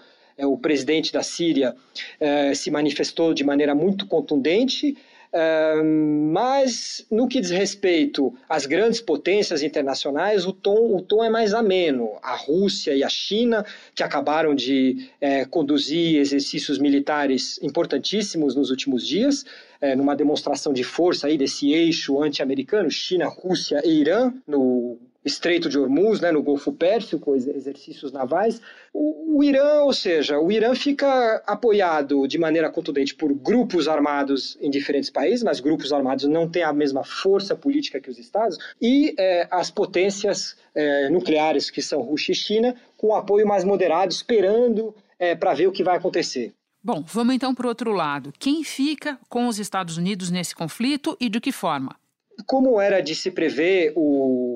o 0.46 0.56
presidente 0.56 1.12
da 1.12 1.22
Síria 1.22 1.74
é, 2.20 2.54
se 2.54 2.70
manifestou 2.70 3.34
de 3.34 3.44
maneira 3.44 3.74
muito 3.74 4.06
contundente, 4.06 4.96
é, 5.30 5.82
mas 5.82 7.04
no 7.10 7.28
que 7.28 7.40
diz 7.40 7.50
respeito 7.50 8.34
às 8.48 8.64
grandes 8.64 9.00
potências 9.00 9.62
internacionais, 9.62 10.46
o 10.46 10.52
tom, 10.52 10.96
o 10.96 11.02
tom 11.02 11.22
é 11.22 11.28
mais 11.28 11.52
ameno. 11.52 12.12
A 12.22 12.34
Rússia 12.34 12.94
e 12.94 13.04
a 13.04 13.08
China, 13.08 13.64
que 13.94 14.02
acabaram 14.02 14.54
de 14.54 15.10
é, 15.20 15.44
conduzir 15.44 16.18
exercícios 16.18 16.78
militares 16.78 17.58
importantíssimos 17.62 18.54
nos 18.54 18.70
últimos 18.70 19.06
dias, 19.06 19.44
é, 19.80 19.94
numa 19.94 20.16
demonstração 20.16 20.72
de 20.72 20.82
força 20.82 21.26
aí 21.26 21.36
desse 21.36 21.72
eixo 21.72 22.22
anti-americano, 22.22 22.90
China, 22.90 23.26
Rússia 23.28 23.82
e 23.84 24.00
Irã, 24.00 24.32
no 24.46 24.98
Estreito 25.28 25.68
de 25.68 25.78
Hormuz, 25.78 26.20
né, 26.20 26.32
no 26.32 26.42
Golfo 26.42 26.72
Pérsico, 26.72 27.36
exercícios 27.36 28.10
navais. 28.10 28.60
O, 28.92 29.38
o, 29.38 29.44
Irã, 29.44 29.82
ou 29.82 29.92
seja, 29.92 30.38
o 30.40 30.50
Irã 30.50 30.74
fica 30.74 31.42
apoiado 31.46 32.26
de 32.26 32.38
maneira 32.38 32.70
contundente 32.70 33.14
por 33.14 33.32
grupos 33.34 33.86
armados 33.86 34.56
em 34.60 34.70
diferentes 34.70 35.10
países, 35.10 35.42
mas 35.42 35.60
grupos 35.60 35.92
armados 35.92 36.24
não 36.24 36.48
têm 36.48 36.62
a 36.62 36.72
mesma 36.72 37.04
força 37.04 37.54
política 37.54 38.00
que 38.00 38.10
os 38.10 38.18
Estados, 38.18 38.58
e 38.80 39.14
é, 39.18 39.46
as 39.50 39.70
potências 39.70 40.56
é, 40.74 41.08
nucleares, 41.10 41.70
que 41.70 41.82
são 41.82 42.00
Rússia 42.00 42.32
e 42.32 42.34
China, 42.34 42.74
com 42.96 43.14
apoio 43.14 43.46
mais 43.46 43.64
moderado, 43.64 44.12
esperando 44.12 44.94
é, 45.18 45.34
para 45.34 45.54
ver 45.54 45.66
o 45.66 45.72
que 45.72 45.84
vai 45.84 45.96
acontecer. 45.96 46.52
Bom, 46.82 47.04
vamos 47.06 47.34
então 47.34 47.54
para 47.54 47.66
o 47.66 47.68
outro 47.68 47.92
lado. 47.92 48.32
Quem 48.38 48.64
fica 48.64 49.18
com 49.28 49.46
os 49.46 49.58
Estados 49.58 49.98
Unidos 49.98 50.30
nesse 50.30 50.54
conflito 50.54 51.16
e 51.20 51.28
de 51.28 51.40
que 51.40 51.52
forma? 51.52 51.94
Como 52.46 52.80
era 52.80 53.00
de 53.00 53.14
se 53.16 53.32
prever, 53.32 53.92
o 53.96 54.47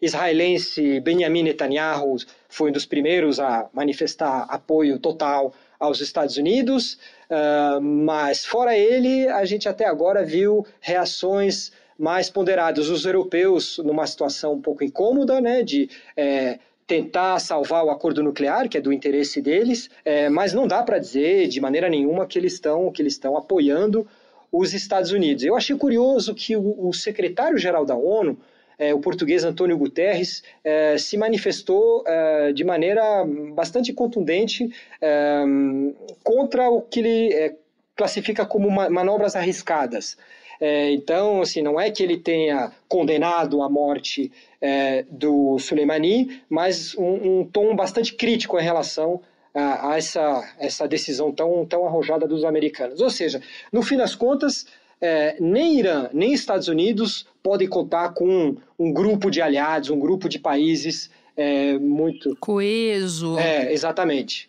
israelense 0.00 1.00
Benjamin 1.00 1.42
Netanyahu 1.42 2.16
foi 2.48 2.70
um 2.70 2.72
dos 2.72 2.86
primeiros 2.86 3.40
a 3.40 3.68
manifestar 3.72 4.46
apoio 4.48 4.98
total 4.98 5.52
aos 5.78 6.00
Estados 6.00 6.36
Unidos, 6.36 6.98
uh, 7.30 7.80
mas 7.80 8.44
fora 8.44 8.76
ele, 8.76 9.28
a 9.28 9.44
gente 9.44 9.68
até 9.68 9.86
agora 9.86 10.24
viu 10.24 10.66
reações 10.80 11.72
mais 11.98 12.30
ponderadas. 12.30 12.88
Os 12.88 13.04
europeus 13.04 13.78
numa 13.78 14.06
situação 14.06 14.54
um 14.54 14.60
pouco 14.60 14.84
incômoda, 14.84 15.40
né, 15.40 15.62
de 15.62 15.88
é, 16.16 16.58
tentar 16.86 17.38
salvar 17.40 17.84
o 17.84 17.90
acordo 17.90 18.22
nuclear, 18.22 18.68
que 18.68 18.78
é 18.78 18.80
do 18.80 18.92
interesse 18.92 19.40
deles, 19.40 19.90
é, 20.04 20.28
mas 20.28 20.52
não 20.52 20.66
dá 20.66 20.82
para 20.82 20.98
dizer 20.98 21.48
de 21.48 21.60
maneira 21.60 21.88
nenhuma 21.88 22.26
que 22.26 22.38
eles 22.38 22.54
estão 22.54 22.90
que 22.90 23.02
eles 23.02 23.14
estão 23.14 23.36
apoiando 23.36 24.06
os 24.52 24.72
Estados 24.72 25.10
Unidos. 25.10 25.42
Eu 25.44 25.56
achei 25.56 25.76
curioso 25.76 26.34
que 26.34 26.56
o, 26.56 26.88
o 26.88 26.92
secretário-geral 26.92 27.84
da 27.84 27.96
ONU 27.96 28.38
é, 28.78 28.92
o 28.94 29.00
português 29.00 29.44
Antônio 29.44 29.78
Guterres 29.78 30.42
é, 30.62 30.98
se 30.98 31.16
manifestou 31.16 32.04
é, 32.06 32.52
de 32.52 32.64
maneira 32.64 33.02
bastante 33.54 33.92
contundente 33.92 34.70
é, 35.00 35.44
contra 36.22 36.68
o 36.68 36.82
que 36.82 37.00
ele 37.00 37.32
é, 37.32 37.54
classifica 37.94 38.44
como 38.44 38.70
manobras 38.70 39.34
arriscadas. 39.34 40.16
É, 40.60 40.90
então, 40.90 41.42
assim, 41.42 41.62
não 41.62 41.78
é 41.78 41.90
que 41.90 42.02
ele 42.02 42.18
tenha 42.18 42.72
condenado 42.88 43.62
a 43.62 43.68
morte 43.68 44.32
do 45.10 45.58
Soleimani, 45.60 46.42
mas 46.48 46.94
um, 46.96 47.40
um, 47.40 47.44
tom 47.44 47.76
bastante 47.76 48.14
crítico 48.14 48.58
em 48.58 48.62
relação 48.62 49.20
a, 49.54 49.92
a 49.92 49.96
essa, 49.96 50.54
essa 50.58 50.88
decisão 50.88 51.30
tão, 51.30 51.64
tão 51.64 51.86
arrojada 51.86 52.26
dos 52.26 52.42
americanos. 52.42 53.00
Ou 53.00 53.10
seja, 53.10 53.40
no 53.70 53.82
fim 53.82 53.96
das 53.96 54.16
contas, 54.16 54.66
é, 55.00 55.36
nem 55.40 55.78
Irã, 55.78 56.08
nem 56.12 56.32
Estados 56.32 56.68
Unidos 56.68 57.26
podem 57.42 57.68
contar 57.68 58.10
com 58.10 58.28
um, 58.28 58.56
um 58.78 58.92
grupo 58.92 59.30
de 59.30 59.40
aliados, 59.40 59.90
um 59.90 59.98
grupo 59.98 60.28
de 60.28 60.38
países 60.38 61.10
é, 61.36 61.78
muito. 61.78 62.36
coeso. 62.40 63.38
É, 63.38 63.72
exatamente. 63.72 64.48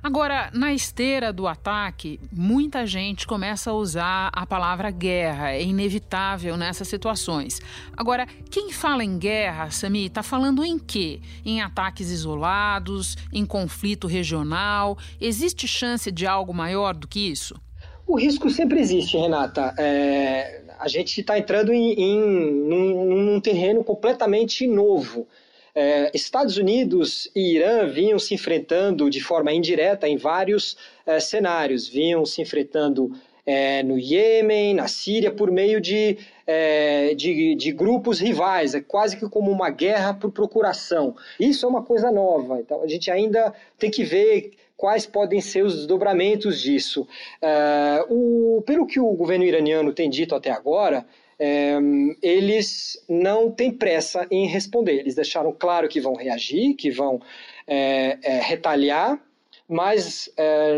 Agora, 0.00 0.48
na 0.54 0.72
esteira 0.72 1.32
do 1.32 1.48
ataque, 1.48 2.20
muita 2.32 2.86
gente 2.86 3.26
começa 3.26 3.70
a 3.70 3.74
usar 3.74 4.30
a 4.32 4.46
palavra 4.46 4.90
guerra. 4.92 5.50
É 5.50 5.62
inevitável 5.62 6.56
nessas 6.56 6.86
situações. 6.86 7.60
Agora, 7.96 8.24
quem 8.48 8.70
fala 8.70 9.02
em 9.02 9.18
guerra, 9.18 9.70
Sami, 9.70 10.06
está 10.06 10.22
falando 10.22 10.64
em 10.64 10.78
quê? 10.78 11.20
Em 11.44 11.60
ataques 11.60 12.10
isolados, 12.10 13.16
em 13.32 13.44
conflito 13.44 14.06
regional? 14.06 14.96
Existe 15.20 15.66
chance 15.66 16.12
de 16.12 16.26
algo 16.26 16.54
maior 16.54 16.94
do 16.94 17.08
que 17.08 17.30
isso? 17.30 17.60
O 18.08 18.16
risco 18.16 18.48
sempre 18.48 18.80
existe, 18.80 19.18
Renata. 19.18 19.74
É, 19.78 20.62
a 20.78 20.88
gente 20.88 21.20
está 21.20 21.38
entrando 21.38 21.74
em, 21.74 21.92
em 21.92 23.40
terreno 23.42 23.84
completamente 23.84 24.66
novo. 24.66 25.28
É, 25.74 26.10
Estados 26.14 26.56
Unidos 26.56 27.30
e 27.36 27.56
Irã 27.56 27.86
vinham 27.86 28.18
se 28.18 28.32
enfrentando 28.32 29.10
de 29.10 29.20
forma 29.20 29.52
indireta 29.52 30.08
em 30.08 30.16
vários 30.16 30.74
é, 31.04 31.20
cenários. 31.20 31.86
Vinham 31.86 32.24
se 32.24 32.40
enfrentando 32.40 33.12
é, 33.44 33.82
no 33.82 33.98
Iêmen, 33.98 34.72
na 34.72 34.88
Síria, 34.88 35.30
por 35.30 35.50
meio 35.50 35.78
de, 35.78 36.16
é, 36.46 37.14
de, 37.14 37.54
de, 37.56 37.72
grupos 37.72 38.20
rivais, 38.20 38.74
é 38.74 38.80
quase 38.80 39.18
que 39.18 39.28
como 39.28 39.50
uma 39.50 39.68
guerra 39.68 40.14
por 40.14 40.30
procuração. 40.32 41.14
Isso 41.38 41.66
é 41.66 41.68
uma 41.68 41.82
coisa 41.82 42.10
nova, 42.10 42.58
então 42.58 42.82
a 42.82 42.86
gente 42.86 43.10
ainda 43.10 43.52
tem 43.78 43.90
que 43.90 44.02
ver 44.02 44.52
quais 44.78 45.04
podem 45.04 45.40
ser 45.40 45.64
os 45.64 45.74
desdobramentos 45.74 46.58
disso. 46.60 47.06
Uh, 47.42 48.58
o, 48.58 48.62
pelo 48.62 48.86
que 48.86 48.98
o 48.98 49.12
governo 49.12 49.44
iraniano 49.44 49.92
tem 49.92 50.08
dito 50.08 50.34
até 50.34 50.50
agora, 50.50 51.04
é, 51.38 51.76
eles 52.22 53.04
não 53.08 53.50
têm 53.50 53.70
pressa 53.70 54.26
em 54.30 54.46
responder. 54.46 55.00
Eles 55.00 55.14
deixaram 55.14 55.54
claro 55.56 55.88
que 55.88 56.00
vão 56.00 56.14
reagir, 56.14 56.74
que 56.74 56.90
vão 56.90 57.20
é, 57.66 58.18
é, 58.22 58.40
retalhar, 58.40 59.20
mas 59.68 60.32
é, 60.36 60.72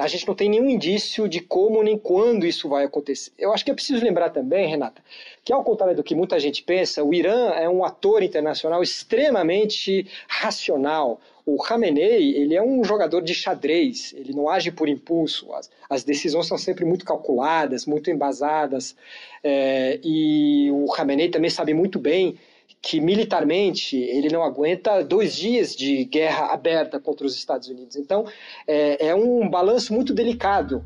a 0.00 0.06
gente 0.06 0.26
não 0.26 0.34
tem 0.34 0.48
nenhum 0.48 0.70
indício 0.70 1.28
de 1.28 1.40
como 1.40 1.82
nem 1.82 1.98
quando 1.98 2.46
isso 2.46 2.68
vai 2.68 2.84
acontecer. 2.84 3.32
Eu 3.38 3.52
acho 3.52 3.64
que 3.64 3.70
é 3.70 3.74
preciso 3.74 4.04
lembrar 4.04 4.30
também, 4.30 4.68
Renata, 4.68 5.02
que 5.44 5.52
ao 5.52 5.64
contrário 5.64 5.96
do 5.96 6.02
que 6.02 6.14
muita 6.14 6.38
gente 6.38 6.62
pensa, 6.62 7.02
o 7.02 7.12
Irã 7.12 7.50
é 7.50 7.68
um 7.68 7.84
ator 7.84 8.22
internacional 8.22 8.82
extremamente 8.82 10.06
racional. 10.28 11.20
O 11.48 11.62
Khamenei, 11.62 12.34
ele 12.34 12.56
é 12.56 12.62
um 12.62 12.82
jogador 12.82 13.22
de 13.22 13.32
xadrez, 13.32 14.12
ele 14.16 14.32
não 14.32 14.48
age 14.48 14.72
por 14.72 14.88
impulso, 14.88 15.52
as, 15.52 15.70
as 15.88 16.02
decisões 16.02 16.48
são 16.48 16.58
sempre 16.58 16.84
muito 16.84 17.04
calculadas, 17.04 17.86
muito 17.86 18.10
embasadas, 18.10 18.96
é, 19.44 20.00
e 20.02 20.68
o 20.72 20.86
Khamenei 20.92 21.28
também 21.28 21.48
sabe 21.48 21.72
muito 21.72 22.00
bem 22.00 22.36
que 22.82 23.00
militarmente 23.00 23.96
ele 23.96 24.28
não 24.28 24.42
aguenta 24.42 25.04
dois 25.04 25.36
dias 25.36 25.74
de 25.74 26.04
guerra 26.04 26.46
aberta 26.46 26.98
contra 26.98 27.24
os 27.24 27.36
Estados 27.36 27.68
Unidos. 27.68 27.94
Então 27.94 28.26
é, 28.66 29.08
é 29.08 29.14
um 29.14 29.48
balanço 29.48 29.94
muito 29.94 30.12
delicado. 30.12 30.84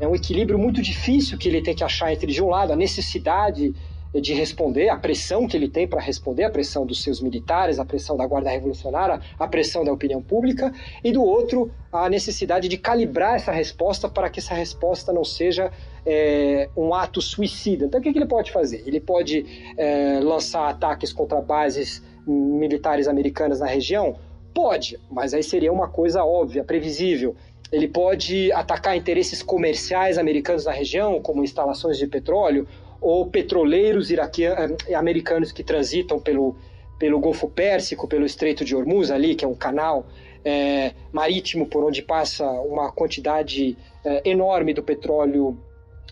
É 0.00 0.06
um 0.06 0.14
equilíbrio 0.14 0.58
muito 0.58 0.80
difícil 0.80 1.36
que 1.36 1.48
ele 1.48 1.62
tem 1.62 1.74
que 1.74 1.82
achar 1.82 2.12
entre, 2.12 2.32
de 2.32 2.42
um 2.42 2.48
lado, 2.48 2.72
a 2.72 2.76
necessidade 2.76 3.74
de 4.14 4.32
responder, 4.32 4.88
a 4.88 4.96
pressão 4.96 5.46
que 5.46 5.56
ele 5.56 5.68
tem 5.68 5.86
para 5.86 6.00
responder, 6.00 6.44
a 6.44 6.50
pressão 6.50 6.86
dos 6.86 7.02
seus 7.02 7.20
militares, 7.20 7.78
a 7.78 7.84
pressão 7.84 8.16
da 8.16 8.26
Guarda 8.26 8.50
Revolucionária, 8.50 9.20
a 9.38 9.46
pressão 9.46 9.84
da 9.84 9.92
opinião 9.92 10.22
pública, 10.22 10.72
e 11.04 11.12
do 11.12 11.22
outro, 11.22 11.70
a 11.92 12.08
necessidade 12.08 12.68
de 12.68 12.78
calibrar 12.78 13.34
essa 13.34 13.52
resposta 13.52 14.08
para 14.08 14.30
que 14.30 14.40
essa 14.40 14.54
resposta 14.54 15.12
não 15.12 15.24
seja 15.24 15.70
é, 16.06 16.68
um 16.76 16.94
ato 16.94 17.20
suicida. 17.20 17.86
Então, 17.86 18.00
o 18.00 18.02
que, 18.02 18.12
que 18.12 18.18
ele 18.18 18.26
pode 18.26 18.50
fazer? 18.50 18.82
Ele 18.86 19.00
pode 19.00 19.44
é, 19.76 20.20
lançar 20.20 20.68
ataques 20.68 21.12
contra 21.12 21.40
bases 21.40 22.02
militares 22.26 23.08
americanas 23.08 23.60
na 23.60 23.66
região? 23.66 24.16
Pode, 24.54 24.98
mas 25.10 25.34
aí 25.34 25.42
seria 25.42 25.72
uma 25.72 25.88
coisa 25.88 26.24
óbvia, 26.24 26.64
previsível. 26.64 27.36
Ele 27.70 27.86
pode 27.86 28.50
atacar 28.52 28.96
interesses 28.96 29.42
comerciais 29.42 30.16
americanos 30.16 30.64
na 30.64 30.72
região, 30.72 31.20
como 31.20 31.44
instalações 31.44 31.98
de 31.98 32.06
petróleo, 32.06 32.66
ou 33.00 33.26
petroleiros 33.26 34.10
eh, 34.10 34.94
americanos 34.94 35.52
que 35.52 35.62
transitam 35.62 36.18
pelo, 36.18 36.56
pelo 36.98 37.20
Golfo 37.20 37.48
Pérsico, 37.48 38.08
pelo 38.08 38.26
Estreito 38.26 38.64
de 38.64 38.74
Hormuz 38.74 39.10
ali, 39.10 39.34
que 39.34 39.44
é 39.44 39.48
um 39.48 39.54
canal 39.54 40.06
é, 40.44 40.92
marítimo 41.12 41.66
por 41.66 41.84
onde 41.84 42.02
passa 42.02 42.44
uma 42.44 42.90
quantidade 42.90 43.76
é, 44.04 44.28
enorme 44.28 44.72
do 44.72 44.82
petróleo 44.82 45.58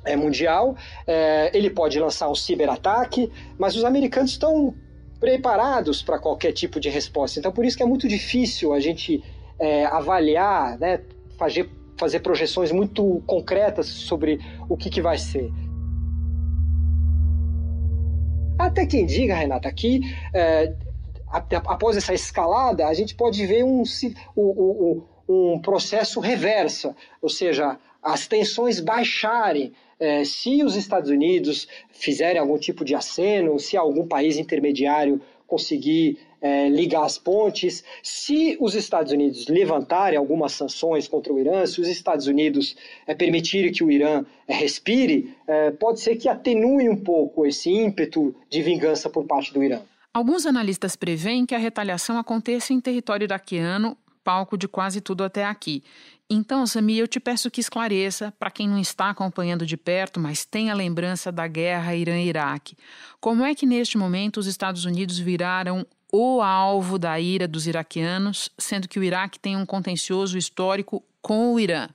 é, 0.04 0.14
mundial. 0.14 0.76
ele 1.52 1.70
pode 1.70 1.98
lançar 1.98 2.28
um 2.28 2.34
ciberataque, 2.34 3.30
mas 3.58 3.74
os 3.74 3.84
americanos 3.84 4.32
estão 4.32 4.72
preparados 5.18 6.02
para 6.02 6.18
qualquer 6.18 6.52
tipo 6.52 6.78
de 6.78 6.88
resposta. 6.88 7.40
Então, 7.40 7.50
por 7.50 7.64
isso 7.64 7.76
que 7.76 7.82
é 7.82 7.86
muito 7.86 8.06
difícil 8.06 8.72
a 8.72 8.78
gente 8.78 9.24
avaliar, 9.90 10.78
né, 10.78 11.00
fazer, 11.36 11.68
fazer 11.96 12.20
projeções 12.20 12.70
muito 12.70 13.20
concretas 13.26 13.86
sobre 13.86 14.38
o 14.68 14.76
que, 14.76 14.90
que 14.90 15.00
vai 15.00 15.18
ser. 15.18 15.50
Até 18.76 18.84
quem 18.84 19.06
diga, 19.06 19.34
Renata, 19.34 19.72
que 19.72 20.02
é, 20.34 20.74
após 21.30 21.96
essa 21.96 22.12
escalada, 22.12 22.86
a 22.86 22.92
gente 22.92 23.14
pode 23.14 23.46
ver 23.46 23.64
um, 23.64 23.82
um, 24.36 25.02
um 25.26 25.58
processo 25.60 26.20
reversa, 26.20 26.94
ou 27.22 27.30
seja, 27.30 27.78
as 28.02 28.26
tensões 28.26 28.78
baixarem. 28.78 29.72
É, 29.98 30.24
se 30.26 30.62
os 30.62 30.76
Estados 30.76 31.08
Unidos 31.08 31.66
fizerem 31.88 32.38
algum 32.38 32.58
tipo 32.58 32.84
de 32.84 32.94
aceno, 32.94 33.58
se 33.58 33.78
algum 33.78 34.06
país 34.06 34.36
intermediário 34.36 35.22
conseguir 35.46 36.18
é, 36.46 36.68
ligar 36.68 37.04
as 37.04 37.18
pontes. 37.18 37.82
Se 38.02 38.56
os 38.60 38.74
Estados 38.74 39.12
Unidos 39.12 39.48
levantarem 39.48 40.18
algumas 40.18 40.52
sanções 40.52 41.08
contra 41.08 41.32
o 41.32 41.38
Irã, 41.38 41.66
se 41.66 41.80
os 41.80 41.88
Estados 41.88 42.26
Unidos 42.26 42.76
é, 43.06 43.14
permitirem 43.14 43.72
que 43.72 43.82
o 43.82 43.90
Irã 43.90 44.24
é, 44.46 44.54
respire, 44.54 45.34
é, 45.46 45.70
pode 45.72 46.00
ser 46.00 46.16
que 46.16 46.28
atenue 46.28 46.88
um 46.88 46.96
pouco 46.96 47.44
esse 47.44 47.70
ímpeto 47.70 48.34
de 48.48 48.62
vingança 48.62 49.10
por 49.10 49.24
parte 49.24 49.52
do 49.52 49.62
Irã. 49.62 49.80
Alguns 50.14 50.46
analistas 50.46 50.96
preveem 50.96 51.44
que 51.44 51.54
a 51.54 51.58
retaliação 51.58 52.16
aconteça 52.18 52.72
em 52.72 52.80
território 52.80 53.24
iraquiano, 53.24 53.96
palco 54.24 54.56
de 54.56 54.66
quase 54.66 55.00
tudo 55.00 55.22
até 55.24 55.44
aqui. 55.44 55.82
Então, 56.28 56.66
Sami, 56.66 56.98
eu 56.98 57.06
te 57.06 57.20
peço 57.20 57.50
que 57.50 57.60
esclareça, 57.60 58.32
para 58.38 58.50
quem 58.50 58.68
não 58.68 58.78
está 58.78 59.10
acompanhando 59.10 59.64
de 59.64 59.76
perto, 59.76 60.18
mas 60.18 60.44
tem 60.44 60.70
a 60.70 60.74
lembrança 60.74 61.30
da 61.30 61.46
guerra 61.46 61.94
Irã-Iraque, 61.94 62.76
como 63.20 63.44
é 63.44 63.54
que 63.54 63.64
neste 63.64 63.96
momento 63.96 64.38
os 64.38 64.46
Estados 64.48 64.84
Unidos 64.84 65.18
viraram 65.18 65.86
o 66.16 66.42
alvo 66.42 66.98
da 66.98 67.18
ira 67.20 67.46
dos 67.46 67.66
iraquianos, 67.66 68.50
sendo 68.58 68.88
que 68.88 68.98
o 68.98 69.04
Iraque 69.04 69.38
tem 69.38 69.56
um 69.56 69.66
contencioso 69.66 70.38
histórico 70.38 71.02
com 71.20 71.52
o 71.52 71.60
Irã. 71.60 71.88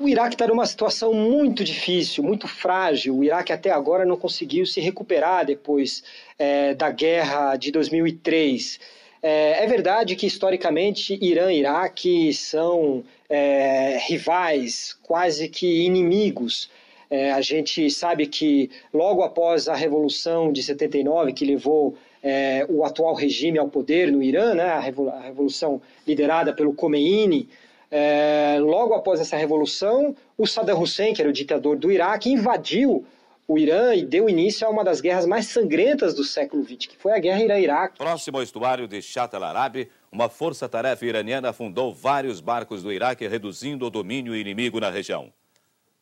O 0.00 0.08
Iraque 0.08 0.34
está 0.34 0.48
numa 0.48 0.66
situação 0.66 1.14
muito 1.14 1.62
difícil, 1.62 2.24
muito 2.24 2.48
frágil. 2.48 3.18
O 3.18 3.24
Iraque 3.24 3.52
até 3.52 3.70
agora 3.70 4.04
não 4.04 4.16
conseguiu 4.16 4.66
se 4.66 4.80
recuperar 4.80 5.46
depois 5.46 6.02
é, 6.38 6.74
da 6.74 6.90
guerra 6.90 7.56
de 7.56 7.70
2003. 7.70 8.80
É, 9.22 9.62
é, 9.62 9.66
verdade 9.68 10.16
que 10.16 10.26
historicamente 10.26 11.16
Irã 11.22 11.52
e 11.52 11.60
Iraque 11.60 12.34
são 12.34 13.04
é, 13.30 13.98
rivais, 14.08 14.98
quase 15.04 15.48
que 15.48 15.84
inimigos. 15.84 16.68
É, 17.08 17.30
a 17.30 17.40
gente 17.40 17.88
sabe 17.88 18.26
que 18.26 18.70
logo 18.92 19.22
após 19.22 19.68
a 19.68 19.76
Revolução 19.76 20.52
de 20.52 20.62
79, 20.62 21.32
que 21.32 21.44
levou 21.44 21.96
é, 22.22 22.64
o 22.68 22.84
atual 22.84 23.14
regime 23.14 23.58
ao 23.58 23.68
poder 23.68 24.12
no 24.12 24.22
Irã, 24.22 24.54
né, 24.54 24.64
a, 24.64 24.80
revolução 24.80 25.82
liderada 26.06 26.52
pelo 26.52 26.72
Khomeini. 26.72 27.48
É, 27.90 28.58
logo 28.60 28.94
após 28.94 29.20
essa 29.20 29.36
revolução, 29.36 30.14
o 30.38 30.46
Saddam 30.46 30.80
Hussein, 30.80 31.12
que 31.12 31.20
era 31.20 31.28
o 31.28 31.32
ditador 31.32 31.76
do 31.76 31.90
Iraque, 31.90 32.30
invadiu 32.30 33.04
o 33.46 33.58
Irã 33.58 33.94
e 33.94 34.04
deu 34.04 34.30
início 34.30 34.66
a 34.66 34.70
uma 34.70 34.84
das 34.84 35.00
guerras 35.00 35.26
mais 35.26 35.46
sangrentas 35.46 36.14
do 36.14 36.24
século 36.24 36.64
XX, 36.64 36.86
que 36.86 36.96
foi 36.96 37.12
a 37.12 37.18
guerra 37.18 37.42
Irã-Iraque. 37.42 37.98
Próximo 37.98 38.38
ao 38.38 38.42
estuário 38.42 38.86
de 38.86 39.02
Shat 39.02 39.34
al-Arab, 39.34 39.88
uma 40.10 40.28
força-tarefa 40.28 41.04
iraniana 41.04 41.50
afundou 41.50 41.92
vários 41.92 42.40
barcos 42.40 42.82
do 42.82 42.92
Iraque, 42.92 43.26
reduzindo 43.26 43.86
o 43.86 43.90
domínio 43.90 44.34
inimigo 44.34 44.80
na 44.80 44.90
região. 44.90 45.32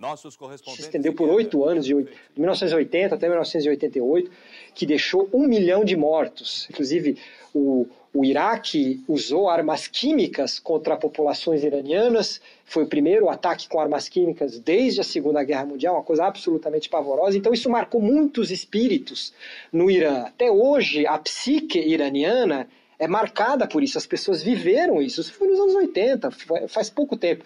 Nossos 0.00 0.34
correspondentes... 0.34 0.82
Se 0.82 0.88
estendeu 0.88 1.12
por 1.12 1.28
oito 1.28 1.62
anos, 1.62 1.84
de 1.84 1.94
1980 1.94 3.14
até 3.14 3.28
1988, 3.28 4.30
que 4.74 4.86
deixou 4.86 5.28
um 5.30 5.46
milhão 5.46 5.84
de 5.84 5.94
mortos. 5.94 6.66
Inclusive, 6.70 7.18
o, 7.52 7.86
o 8.14 8.24
Iraque 8.24 9.04
usou 9.06 9.50
armas 9.50 9.86
químicas 9.86 10.58
contra 10.58 10.96
populações 10.96 11.62
iranianas. 11.62 12.40
Foi 12.64 12.84
o 12.84 12.86
primeiro 12.86 13.28
ataque 13.28 13.68
com 13.68 13.78
armas 13.78 14.08
químicas 14.08 14.58
desde 14.58 15.02
a 15.02 15.04
Segunda 15.04 15.44
Guerra 15.44 15.66
Mundial, 15.66 15.96
uma 15.96 16.02
coisa 16.02 16.24
absolutamente 16.24 16.88
pavorosa. 16.88 17.36
Então, 17.36 17.52
isso 17.52 17.68
marcou 17.68 18.00
muitos 18.00 18.50
espíritos 18.50 19.34
no 19.70 19.90
Irã. 19.90 20.22
Até 20.22 20.50
hoje, 20.50 21.06
a 21.06 21.18
psique 21.18 21.78
iraniana 21.78 22.66
é 22.98 23.06
marcada 23.06 23.68
por 23.68 23.82
isso. 23.82 23.98
As 23.98 24.06
pessoas 24.06 24.42
viveram 24.42 25.02
isso. 25.02 25.20
Isso 25.20 25.34
foi 25.34 25.46
nos 25.48 25.60
anos 25.60 25.74
80, 25.74 26.30
faz 26.68 26.88
pouco 26.88 27.18
tempo. 27.18 27.44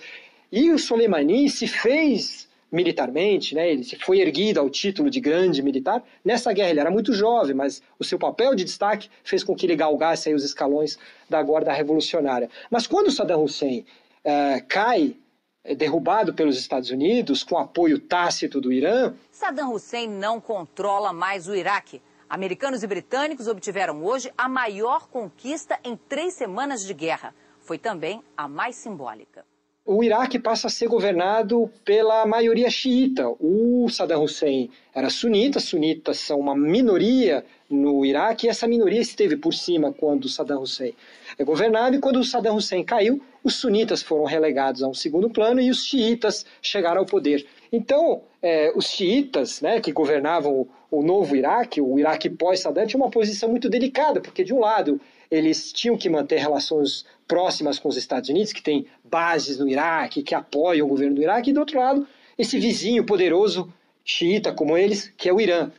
E 0.56 0.70
o 0.70 0.78
Soleimani 0.78 1.50
se 1.50 1.66
fez 1.66 2.48
militarmente, 2.70 3.56
né, 3.56 3.72
ele 3.72 3.82
se 3.82 3.96
foi 3.96 4.20
erguido 4.20 4.60
ao 4.60 4.70
título 4.70 5.10
de 5.10 5.18
grande 5.18 5.60
militar. 5.60 6.00
Nessa 6.24 6.52
guerra 6.52 6.70
ele 6.70 6.78
era 6.78 6.92
muito 6.92 7.12
jovem, 7.12 7.56
mas 7.56 7.82
o 7.98 8.04
seu 8.04 8.20
papel 8.20 8.54
de 8.54 8.62
destaque 8.62 9.10
fez 9.24 9.42
com 9.42 9.56
que 9.56 9.66
ele 9.66 9.74
galgasse 9.74 10.32
os 10.32 10.44
escalões 10.44 10.96
da 11.28 11.42
guarda 11.42 11.72
revolucionária. 11.72 12.48
Mas 12.70 12.86
quando 12.86 13.10
Saddam 13.10 13.42
Hussein 13.42 13.84
uh, 14.24 14.64
cai, 14.68 15.16
é 15.64 15.74
derrubado 15.74 16.32
pelos 16.32 16.56
Estados 16.56 16.90
Unidos, 16.90 17.42
com 17.42 17.58
apoio 17.58 17.98
tácito 17.98 18.60
do 18.60 18.72
Irã... 18.72 19.12
Saddam 19.32 19.72
Hussein 19.72 20.06
não 20.06 20.40
controla 20.40 21.12
mais 21.12 21.48
o 21.48 21.54
Iraque. 21.56 22.00
Americanos 22.30 22.84
e 22.84 22.86
britânicos 22.86 23.48
obtiveram 23.48 24.04
hoje 24.04 24.32
a 24.38 24.48
maior 24.48 25.08
conquista 25.08 25.80
em 25.82 25.96
três 25.96 26.34
semanas 26.34 26.86
de 26.86 26.94
guerra. 26.94 27.34
Foi 27.58 27.76
também 27.76 28.22
a 28.36 28.46
mais 28.46 28.76
simbólica. 28.76 29.44
O 29.86 30.02
Iraque 30.02 30.38
passa 30.38 30.68
a 30.68 30.70
ser 30.70 30.88
governado 30.88 31.70
pela 31.84 32.24
maioria 32.24 32.70
xiita. 32.70 33.28
O 33.38 33.86
Saddam 33.90 34.24
Hussein 34.24 34.70
era 34.94 35.10
sunita, 35.10 35.60
sunitas 35.60 36.18
são 36.20 36.40
uma 36.40 36.56
minoria 36.56 37.44
no 37.68 38.04
Iraque, 38.04 38.46
e 38.46 38.48
essa 38.50 38.66
minoria 38.66 39.00
esteve 39.00 39.36
por 39.36 39.52
cima 39.52 39.92
quando 39.92 40.28
Saddam 40.28 40.62
Hussein 40.62 40.94
é 41.38 41.44
governado, 41.44 41.96
e 41.96 41.98
quando 41.98 42.18
o 42.18 42.24
Saddam 42.24 42.56
Hussein 42.56 42.82
caiu, 42.82 43.20
os 43.42 43.56
sunitas 43.56 44.02
foram 44.02 44.24
relegados 44.24 44.82
a 44.82 44.88
um 44.88 44.94
segundo 44.94 45.28
plano 45.28 45.60
e 45.60 45.70
os 45.70 45.84
xiitas 45.84 46.46
chegaram 46.62 47.00
ao 47.00 47.06
poder. 47.06 47.46
Então, 47.70 48.22
é, 48.40 48.72
os 48.74 48.86
xiitas, 48.86 49.60
né, 49.60 49.80
que 49.80 49.92
governavam 49.92 50.52
o, 50.52 50.68
o 50.90 51.02
novo 51.02 51.36
Iraque, 51.36 51.80
o 51.80 51.98
Iraque 51.98 52.30
pós-Saddam, 52.30 52.86
tinha 52.86 53.02
uma 53.02 53.10
posição 53.10 53.50
muito 53.50 53.68
delicada, 53.68 54.20
porque 54.20 54.44
de 54.44 54.54
um 54.54 54.60
lado 54.60 54.98
eles 55.30 55.72
tinham 55.72 55.96
que 55.96 56.08
manter 56.08 56.38
relações 56.38 57.04
próximas 57.26 57.78
com 57.78 57.88
os 57.88 57.96
Estados 57.96 58.28
Unidos, 58.28 58.52
que 58.52 58.62
tem 58.62 58.86
bases 59.02 59.58
no 59.58 59.68
Iraque, 59.68 60.22
que 60.22 60.34
apoiam 60.34 60.86
o 60.86 60.90
governo 60.90 61.16
do 61.16 61.22
Iraque, 61.22 61.50
e 61.50 61.52
do 61.52 61.60
outro 61.60 61.78
lado, 61.78 62.06
esse 62.38 62.58
vizinho 62.58 63.04
poderoso 63.04 63.72
xiita 64.04 64.52
como 64.52 64.76
eles, 64.76 65.12
que 65.16 65.28
é 65.28 65.32
o 65.32 65.40
Irã. 65.40 65.70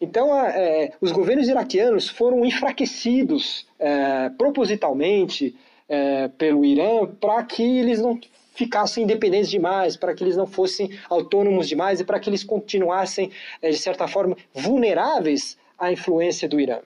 Então, 0.00 0.36
é, 0.36 0.92
os 1.00 1.12
governos 1.12 1.48
iraquianos 1.48 2.08
foram 2.08 2.44
enfraquecidos 2.44 3.66
é, 3.78 4.28
propositalmente 4.30 5.54
é, 5.88 6.28
pelo 6.28 6.64
Irã 6.64 7.06
para 7.06 7.42
que 7.44 7.62
eles 7.62 8.00
não 8.00 8.18
ficassem 8.54 9.04
independentes 9.04 9.50
demais, 9.50 9.96
para 9.96 10.14
que 10.14 10.22
eles 10.22 10.36
não 10.36 10.46
fossem 10.46 10.90
autônomos 11.08 11.68
demais 11.68 12.00
e 12.00 12.04
para 12.04 12.20
que 12.20 12.30
eles 12.30 12.44
continuassem, 12.44 13.30
é, 13.60 13.70
de 13.70 13.78
certa 13.78 14.06
forma, 14.06 14.36
vulneráveis 14.52 15.56
à 15.78 15.92
influência 15.92 16.48
do 16.48 16.60
Irã. 16.60 16.78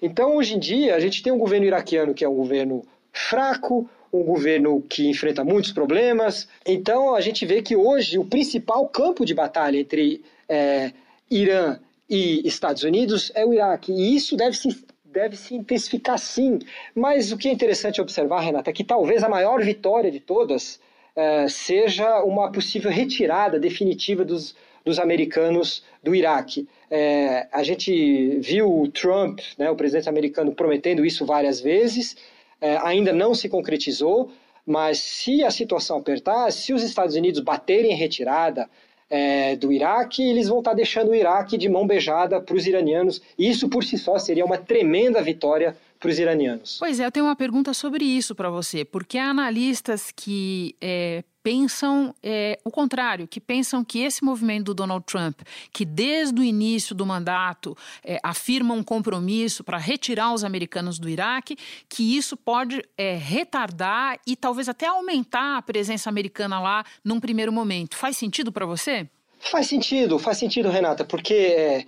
Então, 0.00 0.36
hoje 0.36 0.54
em 0.54 0.58
dia, 0.58 0.94
a 0.94 1.00
gente 1.00 1.22
tem 1.22 1.32
um 1.32 1.38
governo 1.38 1.66
iraquiano 1.66 2.12
que 2.12 2.24
é 2.24 2.28
um 2.28 2.34
governo 2.34 2.84
fraco, 3.14 3.88
um 4.12 4.22
governo 4.22 4.82
que 4.82 5.08
enfrenta 5.08 5.42
muitos 5.44 5.72
problemas. 5.72 6.48
Então, 6.66 7.14
a 7.14 7.20
gente 7.20 7.46
vê 7.46 7.62
que 7.62 7.74
hoje 7.74 8.18
o 8.18 8.24
principal 8.24 8.86
campo 8.88 9.24
de 9.24 9.32
batalha 9.32 9.78
entre 9.78 10.22
é, 10.48 10.92
Irã 11.30 11.78
e 12.10 12.46
Estados 12.46 12.82
Unidos 12.82 13.32
é 13.34 13.46
o 13.46 13.54
Iraque. 13.54 13.92
E 13.92 14.14
isso 14.14 14.36
deve 14.36 14.56
se, 14.56 14.84
deve 15.04 15.36
se 15.36 15.54
intensificar 15.54 16.18
sim. 16.18 16.58
Mas 16.94 17.32
o 17.32 17.38
que 17.38 17.48
é 17.48 17.52
interessante 17.52 18.00
observar, 18.00 18.40
Renata, 18.40 18.70
é 18.70 18.72
que 18.72 18.84
talvez 18.84 19.22
a 19.22 19.28
maior 19.28 19.62
vitória 19.62 20.10
de 20.10 20.20
todas 20.20 20.80
é, 21.16 21.48
seja 21.48 22.22
uma 22.24 22.50
possível 22.50 22.90
retirada 22.90 23.58
definitiva 23.58 24.24
dos, 24.24 24.54
dos 24.84 24.98
americanos 24.98 25.84
do 26.02 26.14
Iraque. 26.14 26.68
É, 26.90 27.48
a 27.52 27.62
gente 27.62 28.38
viu 28.40 28.82
o 28.82 28.88
Trump, 28.88 29.40
né, 29.56 29.70
o 29.70 29.76
presidente 29.76 30.08
americano, 30.08 30.52
prometendo 30.52 31.04
isso 31.04 31.24
várias 31.24 31.60
vezes, 31.60 32.16
é, 32.60 32.76
ainda 32.78 33.12
não 33.12 33.34
se 33.34 33.48
concretizou, 33.48 34.30
mas 34.66 34.98
se 34.98 35.44
a 35.44 35.50
situação 35.50 35.98
apertar, 35.98 36.50
se 36.50 36.72
os 36.72 36.82
Estados 36.82 37.14
Unidos 37.16 37.40
baterem 37.40 37.92
em 37.92 37.96
retirada 37.96 38.68
é, 39.10 39.54
do 39.56 39.70
Iraque, 39.72 40.22
eles 40.22 40.48
vão 40.48 40.58
estar 40.58 40.74
deixando 40.74 41.10
o 41.10 41.14
Iraque 41.14 41.58
de 41.58 41.68
mão 41.68 41.86
beijada 41.86 42.40
para 42.40 42.56
os 42.56 42.66
iranianos, 42.66 43.20
isso 43.38 43.68
por 43.68 43.84
si 43.84 43.98
só 43.98 44.18
seria 44.18 44.44
uma 44.44 44.58
tremenda 44.58 45.22
vitória 45.22 45.76
para 46.00 46.08
os 46.10 46.18
iranianos. 46.18 46.76
Pois 46.78 46.98
é, 47.00 47.06
eu 47.06 47.12
tenho 47.12 47.26
uma 47.26 47.36
pergunta 47.36 47.72
sobre 47.74 48.04
isso 48.04 48.34
para 48.34 48.50
você, 48.50 48.84
porque 48.84 49.18
há 49.18 49.30
analistas 49.30 50.10
que 50.10 50.74
é, 50.80 51.22
pensam 51.44 52.14
é, 52.22 52.58
o 52.64 52.70
contrário, 52.70 53.28
que 53.28 53.38
pensam 53.38 53.84
que 53.84 54.00
esse 54.00 54.24
movimento 54.24 54.64
do 54.64 54.74
Donald 54.74 55.04
Trump, 55.04 55.42
que 55.70 55.84
desde 55.84 56.40
o 56.40 56.42
início 56.42 56.94
do 56.94 57.04
mandato 57.04 57.76
é, 58.02 58.18
afirma 58.22 58.72
um 58.72 58.82
compromisso 58.82 59.62
para 59.62 59.76
retirar 59.76 60.32
os 60.32 60.42
americanos 60.42 60.98
do 60.98 61.06
Iraque, 61.06 61.58
que 61.86 62.16
isso 62.16 62.34
pode 62.34 62.82
é, 62.96 63.14
retardar 63.16 64.18
e 64.26 64.34
talvez 64.34 64.70
até 64.70 64.86
aumentar 64.86 65.58
a 65.58 65.62
presença 65.62 66.08
americana 66.08 66.58
lá 66.58 66.82
num 67.04 67.20
primeiro 67.20 67.52
momento. 67.52 67.94
Faz 67.94 68.16
sentido 68.16 68.50
para 68.50 68.64
você? 68.64 69.06
Faz 69.38 69.66
sentido, 69.66 70.18
faz 70.18 70.38
sentido, 70.38 70.70
Renata, 70.70 71.04
porque 71.04 71.34
é, 71.34 71.84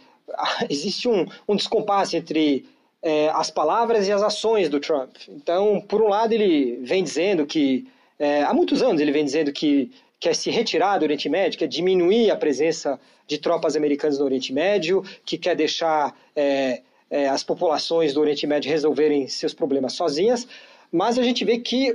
existe 0.68 1.08
um, 1.08 1.26
um 1.48 1.56
descompasso 1.56 2.14
entre 2.14 2.66
é, 3.00 3.30
as 3.30 3.50
palavras 3.50 4.06
e 4.06 4.12
as 4.12 4.22
ações 4.22 4.68
do 4.68 4.78
Trump. 4.78 5.16
Então, 5.30 5.80
por 5.80 6.02
um 6.02 6.08
lado, 6.08 6.32
ele 6.34 6.78
vem 6.82 7.02
dizendo 7.02 7.46
que 7.46 7.86
é, 8.18 8.42
há 8.42 8.52
muitos 8.54 8.82
anos 8.82 9.00
ele 9.00 9.12
vem 9.12 9.24
dizendo 9.24 9.52
que 9.52 9.90
quer 10.18 10.34
se 10.34 10.50
retirar 10.50 10.98
do 10.98 11.02
Oriente 11.02 11.28
Médio, 11.28 11.58
quer 11.58 11.68
diminuir 11.68 12.30
a 12.30 12.36
presença 12.36 12.98
de 13.26 13.38
tropas 13.38 13.76
americanas 13.76 14.18
no 14.18 14.24
Oriente 14.24 14.52
Médio, 14.52 15.02
que 15.24 15.36
quer 15.36 15.54
deixar 15.54 16.16
é, 16.34 16.82
é, 17.10 17.28
as 17.28 17.42
populações 17.42 18.14
do 18.14 18.20
Oriente 18.20 18.46
Médio 18.46 18.70
resolverem 18.70 19.28
seus 19.28 19.52
problemas 19.52 19.92
sozinhas, 19.92 20.46
mas 20.90 21.18
a 21.18 21.22
gente 21.22 21.44
vê 21.44 21.58
que 21.58 21.94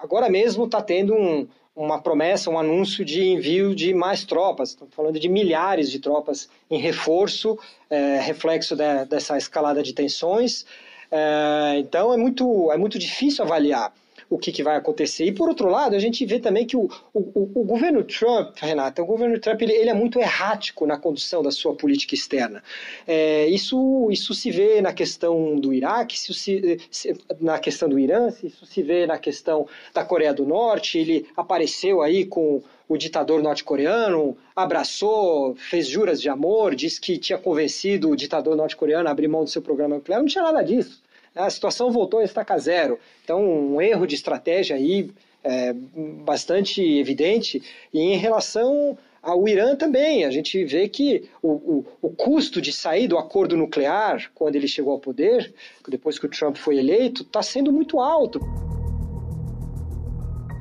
agora 0.00 0.28
mesmo 0.28 0.64
está 0.64 0.82
tendo 0.82 1.14
um, 1.14 1.48
uma 1.74 2.00
promessa, 2.00 2.50
um 2.50 2.58
anúncio 2.58 3.04
de 3.04 3.24
envio 3.24 3.74
de 3.74 3.94
mais 3.94 4.24
tropas. 4.24 4.70
Estamos 4.70 4.94
falando 4.94 5.18
de 5.18 5.28
milhares 5.28 5.90
de 5.90 5.98
tropas 5.98 6.48
em 6.70 6.78
reforço, 6.78 7.58
é, 7.88 8.20
reflexo 8.20 8.76
de, 8.76 9.04
dessa 9.06 9.38
escalada 9.38 9.82
de 9.82 9.92
tensões. 9.92 10.66
É, 11.10 11.78
então 11.78 12.12
é 12.12 12.16
muito, 12.16 12.70
é 12.70 12.76
muito 12.76 12.98
difícil 12.98 13.44
avaliar 13.44 13.92
o 14.28 14.38
que, 14.38 14.52
que, 14.52 14.62
vai 14.62 14.76
acontecer. 14.76 15.24
E 15.24 15.32
por 15.32 15.48
outro 15.48 15.68
lado, 15.68 15.94
a 15.94 15.98
gente 15.98 16.24
vê 16.24 16.38
também 16.38 16.66
que 16.66 16.76
o, 16.76 16.88
o, 17.12 17.60
o 17.60 17.64
governo 17.64 18.02
Trump, 18.04 18.56
Renata, 18.58 19.02
o 19.02 19.06
governo 19.06 19.38
Trump 19.38 19.60
ele, 19.62 19.72
ele, 19.72 19.90
é 19.90 19.94
muito 19.94 20.18
errático 20.18 20.86
na 20.86 20.98
condução 20.98 21.42
da 21.42 21.50
sua 21.50 21.74
política 21.74 22.14
externa. 22.14 22.62
É, 23.06 23.46
isso, 23.48 24.08
isso 24.10 24.34
se 24.34 24.50
vê 24.50 24.80
na 24.80 24.92
questão 24.92 25.56
do 25.56 25.72
Iraque, 25.72 26.18
se, 26.18 26.32
se, 26.90 27.16
na 27.40 27.58
questão 27.58 27.88
do 27.88 27.98
Irã, 27.98 28.28
isso 28.42 28.66
se 28.66 28.82
vê 28.82 29.06
na 29.06 29.18
questão 29.18 29.66
da 29.92 30.04
Coreia 30.04 30.32
do 30.32 30.44
Norte. 30.44 30.98
Ele 30.98 31.26
apareceu 31.36 32.02
aí 32.02 32.24
com 32.24 32.62
o 32.88 32.96
ditador 32.96 33.42
norte-coreano, 33.42 34.36
abraçou, 34.54 35.54
fez 35.56 35.86
juras 35.86 36.20
de 36.20 36.28
amor, 36.28 36.74
disse 36.74 37.00
que 37.00 37.18
tinha 37.18 37.38
convencido 37.38 38.10
o 38.10 38.16
ditador 38.16 38.56
norte-coreano 38.56 39.08
a 39.08 39.12
abrir 39.12 39.28
mão 39.28 39.44
do 39.44 39.50
seu 39.50 39.62
programa 39.62 39.96
nuclear. 39.96 40.20
Não 40.20 40.28
tinha 40.28 40.44
nada 40.44 40.62
disso 40.62 41.03
a 41.34 41.50
situação 41.50 41.90
voltou 41.90 42.20
a 42.20 42.24
estacar 42.24 42.58
zero. 42.58 42.98
Então, 43.24 43.42
um 43.42 43.80
erro 43.80 44.06
de 44.06 44.14
estratégia 44.14 44.76
aí 44.76 45.10
é, 45.42 45.72
bastante 46.24 46.82
evidente. 46.82 47.62
E 47.92 48.00
em 48.00 48.16
relação 48.16 48.96
ao 49.22 49.48
Irã 49.48 49.74
também, 49.74 50.24
a 50.24 50.30
gente 50.30 50.64
vê 50.64 50.88
que 50.88 51.28
o, 51.42 51.48
o, 51.48 51.86
o, 52.02 52.10
custo 52.10 52.60
de 52.60 52.72
sair 52.72 53.08
do 53.08 53.18
acordo 53.18 53.56
nuclear, 53.56 54.30
quando 54.34 54.56
ele 54.56 54.68
chegou 54.68 54.92
ao 54.92 54.98
poder, 54.98 55.52
depois 55.88 56.18
que 56.18 56.26
o 56.26 56.28
Trump 56.28 56.56
foi 56.56 56.78
eleito, 56.78 57.22
está 57.22 57.42
sendo 57.42 57.72
muito 57.72 58.00
alto. 58.00 58.40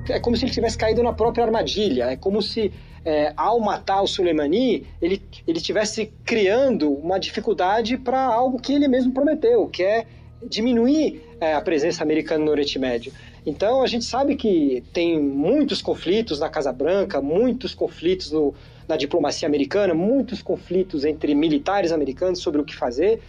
É 0.10 0.20
como 0.20 0.36
se 0.36 0.46
ele 0.46 0.52
tivesse 0.52 0.78
caído 0.78 1.02
na 1.04 1.14
própria 1.14 1.46
armadilha, 1.46 2.06
é 2.06 2.16
como 2.18 2.42
se 2.42 2.72
é, 3.06 3.34
ao 3.36 3.60
matar 3.60 4.02
o 4.02 4.08
Soleimani, 4.08 4.86
ele, 5.02 5.22
ele 5.48 5.58
estivesse 5.58 6.12
criando 6.26 6.92
uma 6.92 7.20
dificuldade 7.20 7.98
para 7.98 8.22
algo 8.22 8.60
que 8.60 8.74
ele 8.74 8.88
mesmo 8.88 9.14
prometeu, 9.14 9.68
que 9.68 9.84
é 9.84 10.06
diminuir 10.50 11.22
é, 11.40 11.54
a 11.54 11.62
presença 11.62 12.04
americana 12.04 12.46
no 12.46 12.52
Oriente 12.52 12.78
Médio. 12.80 13.12
Então 13.46 13.84
a 13.84 13.88
gente 13.88 14.06
sabe 14.06 14.36
que 14.36 14.84
tem 14.94 15.20
muitos 15.20 15.82
conflitos 15.82 16.40
na 16.40 16.50
Casa 16.50 16.72
Branca, 16.72 17.22
muitos 17.22 17.74
conflitos 17.74 18.32
no, 18.32 18.54
na 18.88 18.96
diplomacia 18.96 19.48
americana, 19.48 19.94
muitos 19.94 20.42
conflitos 20.42 21.04
entre 21.04 21.36
militares 21.36 21.92
americanos 21.92 22.40
sobre 22.40 22.62
o 22.62 22.64
que 22.64 22.76
fazer, 22.76 23.22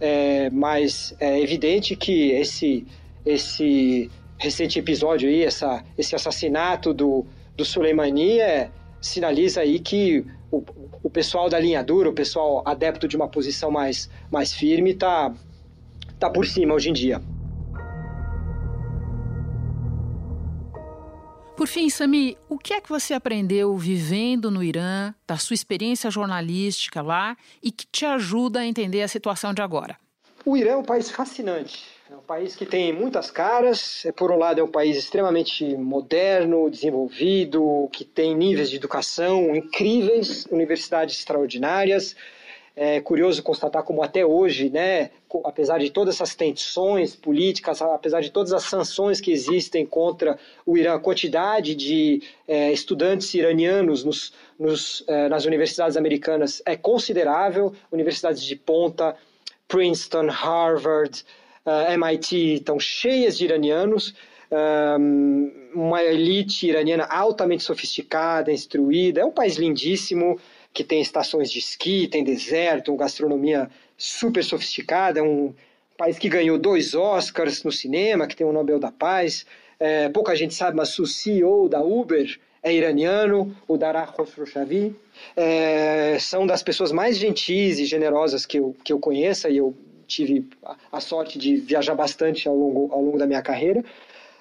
é, 0.00 0.50
mas 0.50 1.14
é 1.18 1.40
evidente 1.40 1.96
que 1.96 2.30
esse, 2.32 2.86
esse 3.24 4.10
recente 4.38 4.78
episódio 4.78 5.28
aí, 5.28 5.42
essa, 5.42 5.82
esse 5.96 6.14
assassinato 6.14 6.92
do, 6.92 7.24
do 7.56 7.64
Soleimani 7.64 8.40
é, 8.40 8.70
sinaliza 9.00 9.60
aí 9.62 9.78
que 9.78 10.24
o, 10.50 10.62
o 11.02 11.10
pessoal 11.10 11.48
da 11.48 11.58
linha 11.58 11.82
dura, 11.82 12.08
o 12.08 12.12
pessoal 12.12 12.62
adepto 12.66 13.08
de 13.08 13.16
uma 13.16 13.28
posição 13.28 13.70
mais, 13.70 14.10
mais 14.30 14.52
firme, 14.52 14.90
está 14.90 15.32
tá 16.18 16.30
por 16.30 16.46
cima 16.46 16.74
hoje 16.74 16.90
em 16.90 16.92
dia. 16.92 17.20
Por 21.56 21.66
fim, 21.66 21.88
Sami, 21.88 22.36
o 22.50 22.58
que 22.58 22.74
é 22.74 22.80
que 22.82 22.88
você 22.88 23.14
aprendeu 23.14 23.74
vivendo 23.78 24.50
no 24.50 24.62
Irã, 24.62 25.14
da 25.26 25.38
sua 25.38 25.54
experiência 25.54 26.10
jornalística 26.10 27.00
lá 27.00 27.34
e 27.62 27.70
que 27.70 27.86
te 27.86 28.04
ajuda 28.04 28.60
a 28.60 28.66
entender 28.66 29.00
a 29.00 29.08
situação 29.08 29.54
de 29.54 29.62
agora? 29.62 29.96
O 30.44 30.54
Irã 30.54 30.72
é 30.72 30.76
um 30.76 30.84
país 30.84 31.10
fascinante. 31.10 31.96
É 32.08 32.14
um 32.14 32.20
país 32.20 32.54
que 32.54 32.64
tem 32.64 32.92
muitas 32.92 33.32
caras. 33.32 34.04
É, 34.06 34.12
por 34.12 34.30
um 34.30 34.36
lado, 34.36 34.60
é 34.60 34.62
um 34.62 34.70
país 34.70 34.96
extremamente 34.96 35.64
moderno, 35.76 36.70
desenvolvido, 36.70 37.88
que 37.90 38.04
tem 38.04 38.36
níveis 38.36 38.70
de 38.70 38.76
educação 38.76 39.56
incríveis, 39.56 40.46
universidades 40.50 41.18
extraordinárias, 41.18 42.14
é 42.76 43.00
curioso 43.00 43.42
constatar 43.42 43.82
como 43.82 44.02
até 44.02 44.24
hoje, 44.24 44.68
né, 44.68 45.10
apesar 45.44 45.78
de 45.78 45.88
todas 45.88 46.16
essas 46.16 46.34
tensões 46.34 47.16
políticas, 47.16 47.80
apesar 47.80 48.20
de 48.20 48.30
todas 48.30 48.52
as 48.52 48.64
sanções 48.64 49.18
que 49.18 49.32
existem 49.32 49.86
contra 49.86 50.38
o 50.66 50.76
Irã, 50.76 50.94
a 50.94 51.00
quantidade 51.00 51.74
de 51.74 52.22
é, 52.46 52.70
estudantes 52.70 53.32
iranianos 53.32 54.04
nos, 54.04 54.34
nos, 54.58 55.02
é, 55.08 55.26
nas 55.26 55.46
universidades 55.46 55.96
americanas 55.96 56.62
é 56.66 56.76
considerável, 56.76 57.72
universidades 57.90 58.42
de 58.42 58.54
ponta, 58.54 59.16
Princeton, 59.66 60.28
Harvard, 60.28 61.24
uh, 61.64 61.70
é, 61.88 61.94
MIT 61.94 62.54
estão 62.54 62.78
cheias 62.78 63.36
de 63.36 63.46
iranianos, 63.46 64.14
uma 65.74 66.04
elite 66.04 66.68
iraniana 66.68 67.04
altamente 67.10 67.64
sofisticada, 67.64 68.52
instruída. 68.52 69.20
É 69.20 69.24
um 69.24 69.32
país 69.32 69.56
lindíssimo, 69.56 70.38
que 70.76 70.84
tem 70.84 71.00
estações 71.00 71.50
de 71.50 71.58
esqui, 71.58 72.06
tem 72.06 72.22
deserto, 72.22 72.92
uma 72.92 72.98
gastronomia 72.98 73.70
super 73.96 74.44
sofisticada. 74.44 75.20
É 75.20 75.22
um 75.22 75.54
país 75.96 76.18
que 76.18 76.28
ganhou 76.28 76.58
dois 76.58 76.94
Oscars 76.94 77.64
no 77.64 77.72
cinema, 77.72 78.26
que 78.26 78.36
tem 78.36 78.46
o 78.46 78.52
Nobel 78.52 78.78
da 78.78 78.92
Paz. 78.92 79.46
É, 79.80 80.10
pouca 80.10 80.36
gente 80.36 80.52
sabe, 80.52 80.76
mas 80.76 80.98
o 80.98 81.06
CEO 81.06 81.66
da 81.66 81.80
Uber 81.82 82.38
é 82.62 82.74
iraniano, 82.74 83.56
o 83.66 83.78
Dara 83.78 84.06
Khosrowshahi. 84.06 84.94
É, 85.34 86.18
são 86.20 86.46
das 86.46 86.62
pessoas 86.62 86.92
mais 86.92 87.16
gentis 87.16 87.78
e 87.78 87.86
generosas 87.86 88.44
que 88.44 88.58
eu, 88.58 88.76
que 88.84 88.92
eu 88.92 88.98
conheça 88.98 89.48
e 89.48 89.56
eu 89.56 89.74
tive 90.06 90.46
a, 90.92 91.00
sorte 91.00 91.38
de 91.38 91.56
viajar 91.56 91.94
bastante 91.94 92.46
ao 92.46 92.54
longo, 92.54 92.92
ao 92.92 93.00
longo 93.00 93.16
da 93.16 93.26
minha 93.26 93.40
carreira. 93.40 93.82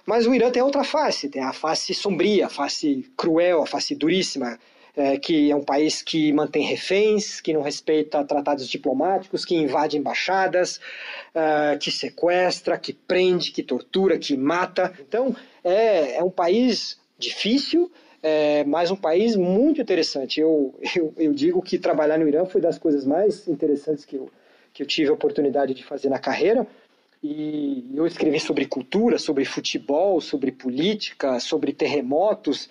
Mas 0.05 0.27
o 0.27 0.35
Irã 0.35 0.51
tem 0.51 0.61
outra 0.61 0.83
face, 0.83 1.29
tem 1.29 1.41
a 1.41 1.53
face 1.53 1.93
sombria, 1.93 2.47
a 2.47 2.49
face 2.49 3.09
cruel, 3.15 3.63
a 3.63 3.65
face 3.65 3.95
duríssima, 3.95 4.59
é, 4.95 5.17
que 5.17 5.51
é 5.51 5.55
um 5.55 5.63
país 5.63 6.01
que 6.01 6.31
mantém 6.31 6.65
reféns, 6.65 7.41
que 7.41 7.53
não 7.53 7.61
respeita 7.61 8.23
tratados 8.23 8.67
diplomáticos, 8.67 9.43
que 9.43 9.55
invade 9.55 9.97
embaixadas, 9.97 10.79
uh, 11.35 11.77
que 11.79 11.91
sequestra, 11.91 12.77
que 12.77 12.93
prende, 12.93 13.51
que 13.51 13.61
tortura, 13.61 14.17
que 14.17 14.37
mata. 14.37 14.93
Então, 14.99 15.35
é, 15.63 16.17
é 16.17 16.23
um 16.23 16.29
país 16.29 16.97
difícil, 17.17 17.91
é, 18.23 18.63
mas 18.63 18.89
um 18.89 18.95
país 18.95 19.35
muito 19.35 19.81
interessante. 19.81 20.39
Eu, 20.39 20.73
eu, 20.95 21.13
eu 21.17 21.33
digo 21.33 21.61
que 21.61 21.77
trabalhar 21.77 22.17
no 22.17 22.27
Irã 22.27 22.45
foi 22.45 22.61
das 22.61 22.77
coisas 22.77 23.05
mais 23.05 23.47
interessantes 23.47 24.05
que 24.05 24.15
eu, 24.15 24.29
que 24.73 24.81
eu 24.81 24.87
tive 24.87 25.09
a 25.09 25.13
oportunidade 25.13 25.73
de 25.73 25.83
fazer 25.83 26.09
na 26.09 26.19
carreira. 26.19 26.65
E 27.23 27.91
eu 27.95 28.05
escrevi 28.05 28.39
sobre 28.39 28.65
cultura, 28.65 29.17
sobre 29.17 29.45
futebol, 29.45 30.21
sobre 30.21 30.51
política, 30.51 31.39
sobre 31.39 31.73
terremotos. 31.73 32.69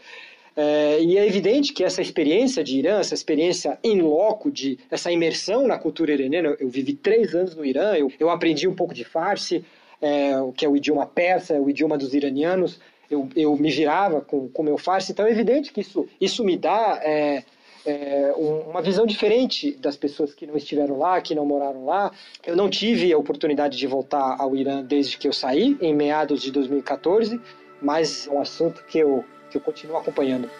É, 0.56 1.00
e 1.00 1.18
é 1.18 1.26
evidente 1.26 1.72
que 1.72 1.82
essa 1.82 2.00
experiência 2.00 2.62
de 2.62 2.78
Irã, 2.78 3.00
essa 3.00 3.14
experiência 3.14 3.78
em 3.82 4.00
loco, 4.00 4.50
de, 4.50 4.78
essa 4.90 5.10
imersão 5.10 5.66
na 5.66 5.78
cultura 5.78 6.12
iraniana, 6.12 6.48
eu, 6.48 6.56
eu 6.60 6.68
vivi 6.68 6.92
três 6.92 7.34
anos 7.34 7.56
no 7.56 7.64
Irã, 7.64 7.94
eu, 7.94 8.12
eu 8.20 8.30
aprendi 8.30 8.68
um 8.68 8.74
pouco 8.74 8.94
de 8.94 9.04
farsi, 9.04 9.64
é, 10.00 10.32
que 10.56 10.64
é 10.64 10.68
o 10.68 10.76
idioma 10.76 11.06
persa, 11.06 11.60
o 11.60 11.68
idioma 11.68 11.98
dos 11.98 12.14
iranianos, 12.14 12.78
eu, 13.10 13.28
eu 13.34 13.56
me 13.56 13.70
virava 13.70 14.20
com 14.20 14.50
o 14.54 14.62
meu 14.62 14.78
farsi, 14.78 15.12
então 15.12 15.26
é 15.26 15.30
evidente 15.30 15.72
que 15.72 15.80
isso, 15.80 16.06
isso 16.20 16.44
me 16.44 16.56
dá 16.56 17.00
é, 17.02 17.42
é, 17.86 18.32
uma 18.36 18.80
visão 18.80 19.06
diferente 19.06 19.72
das 19.72 19.96
pessoas 19.96 20.34
que 20.34 20.46
não 20.46 20.56
estiveram 20.56 20.98
lá, 20.98 21.20
que 21.20 21.34
não 21.34 21.44
moraram 21.44 21.84
lá. 21.84 22.10
Eu 22.46 22.56
não 22.56 22.68
tive 22.70 23.12
a 23.12 23.18
oportunidade 23.18 23.76
de 23.76 23.86
voltar 23.86 24.36
ao 24.38 24.56
Irã 24.56 24.82
desde 24.82 25.18
que 25.18 25.28
eu 25.28 25.32
saí, 25.32 25.76
em 25.80 25.94
meados 25.94 26.42
de 26.42 26.50
2014, 26.50 27.40
mas 27.80 28.26
é 28.26 28.30
um 28.30 28.40
assunto 28.40 28.84
que 28.86 28.98
eu, 28.98 29.24
que 29.54 29.58
eu 29.58 29.62
continuo 29.62 29.96
acompanhando. 29.96 30.50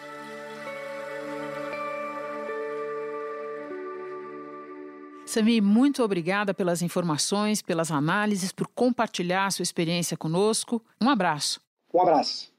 Sami, 5.25 5.59
muito 5.59 6.01
obrigada 6.01 6.53
pelas 6.53 6.81
informações, 6.81 7.61
pelas 7.61 7.91
análises, 7.91 8.53
por 8.53 8.67
compartilhar 8.67 9.51
sua 9.51 9.63
experiência 9.63 10.15
conosco. 10.15 10.81
Um 11.01 11.09
abraço. 11.09 11.59
Um 11.93 12.01
abraço. 12.01 12.53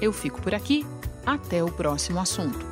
Eu 0.00 0.12
fico 0.12 0.40
por 0.40 0.54
aqui. 0.54 0.86
Até 1.26 1.62
o 1.62 1.70
próximo 1.70 2.18
assunto. 2.18 2.71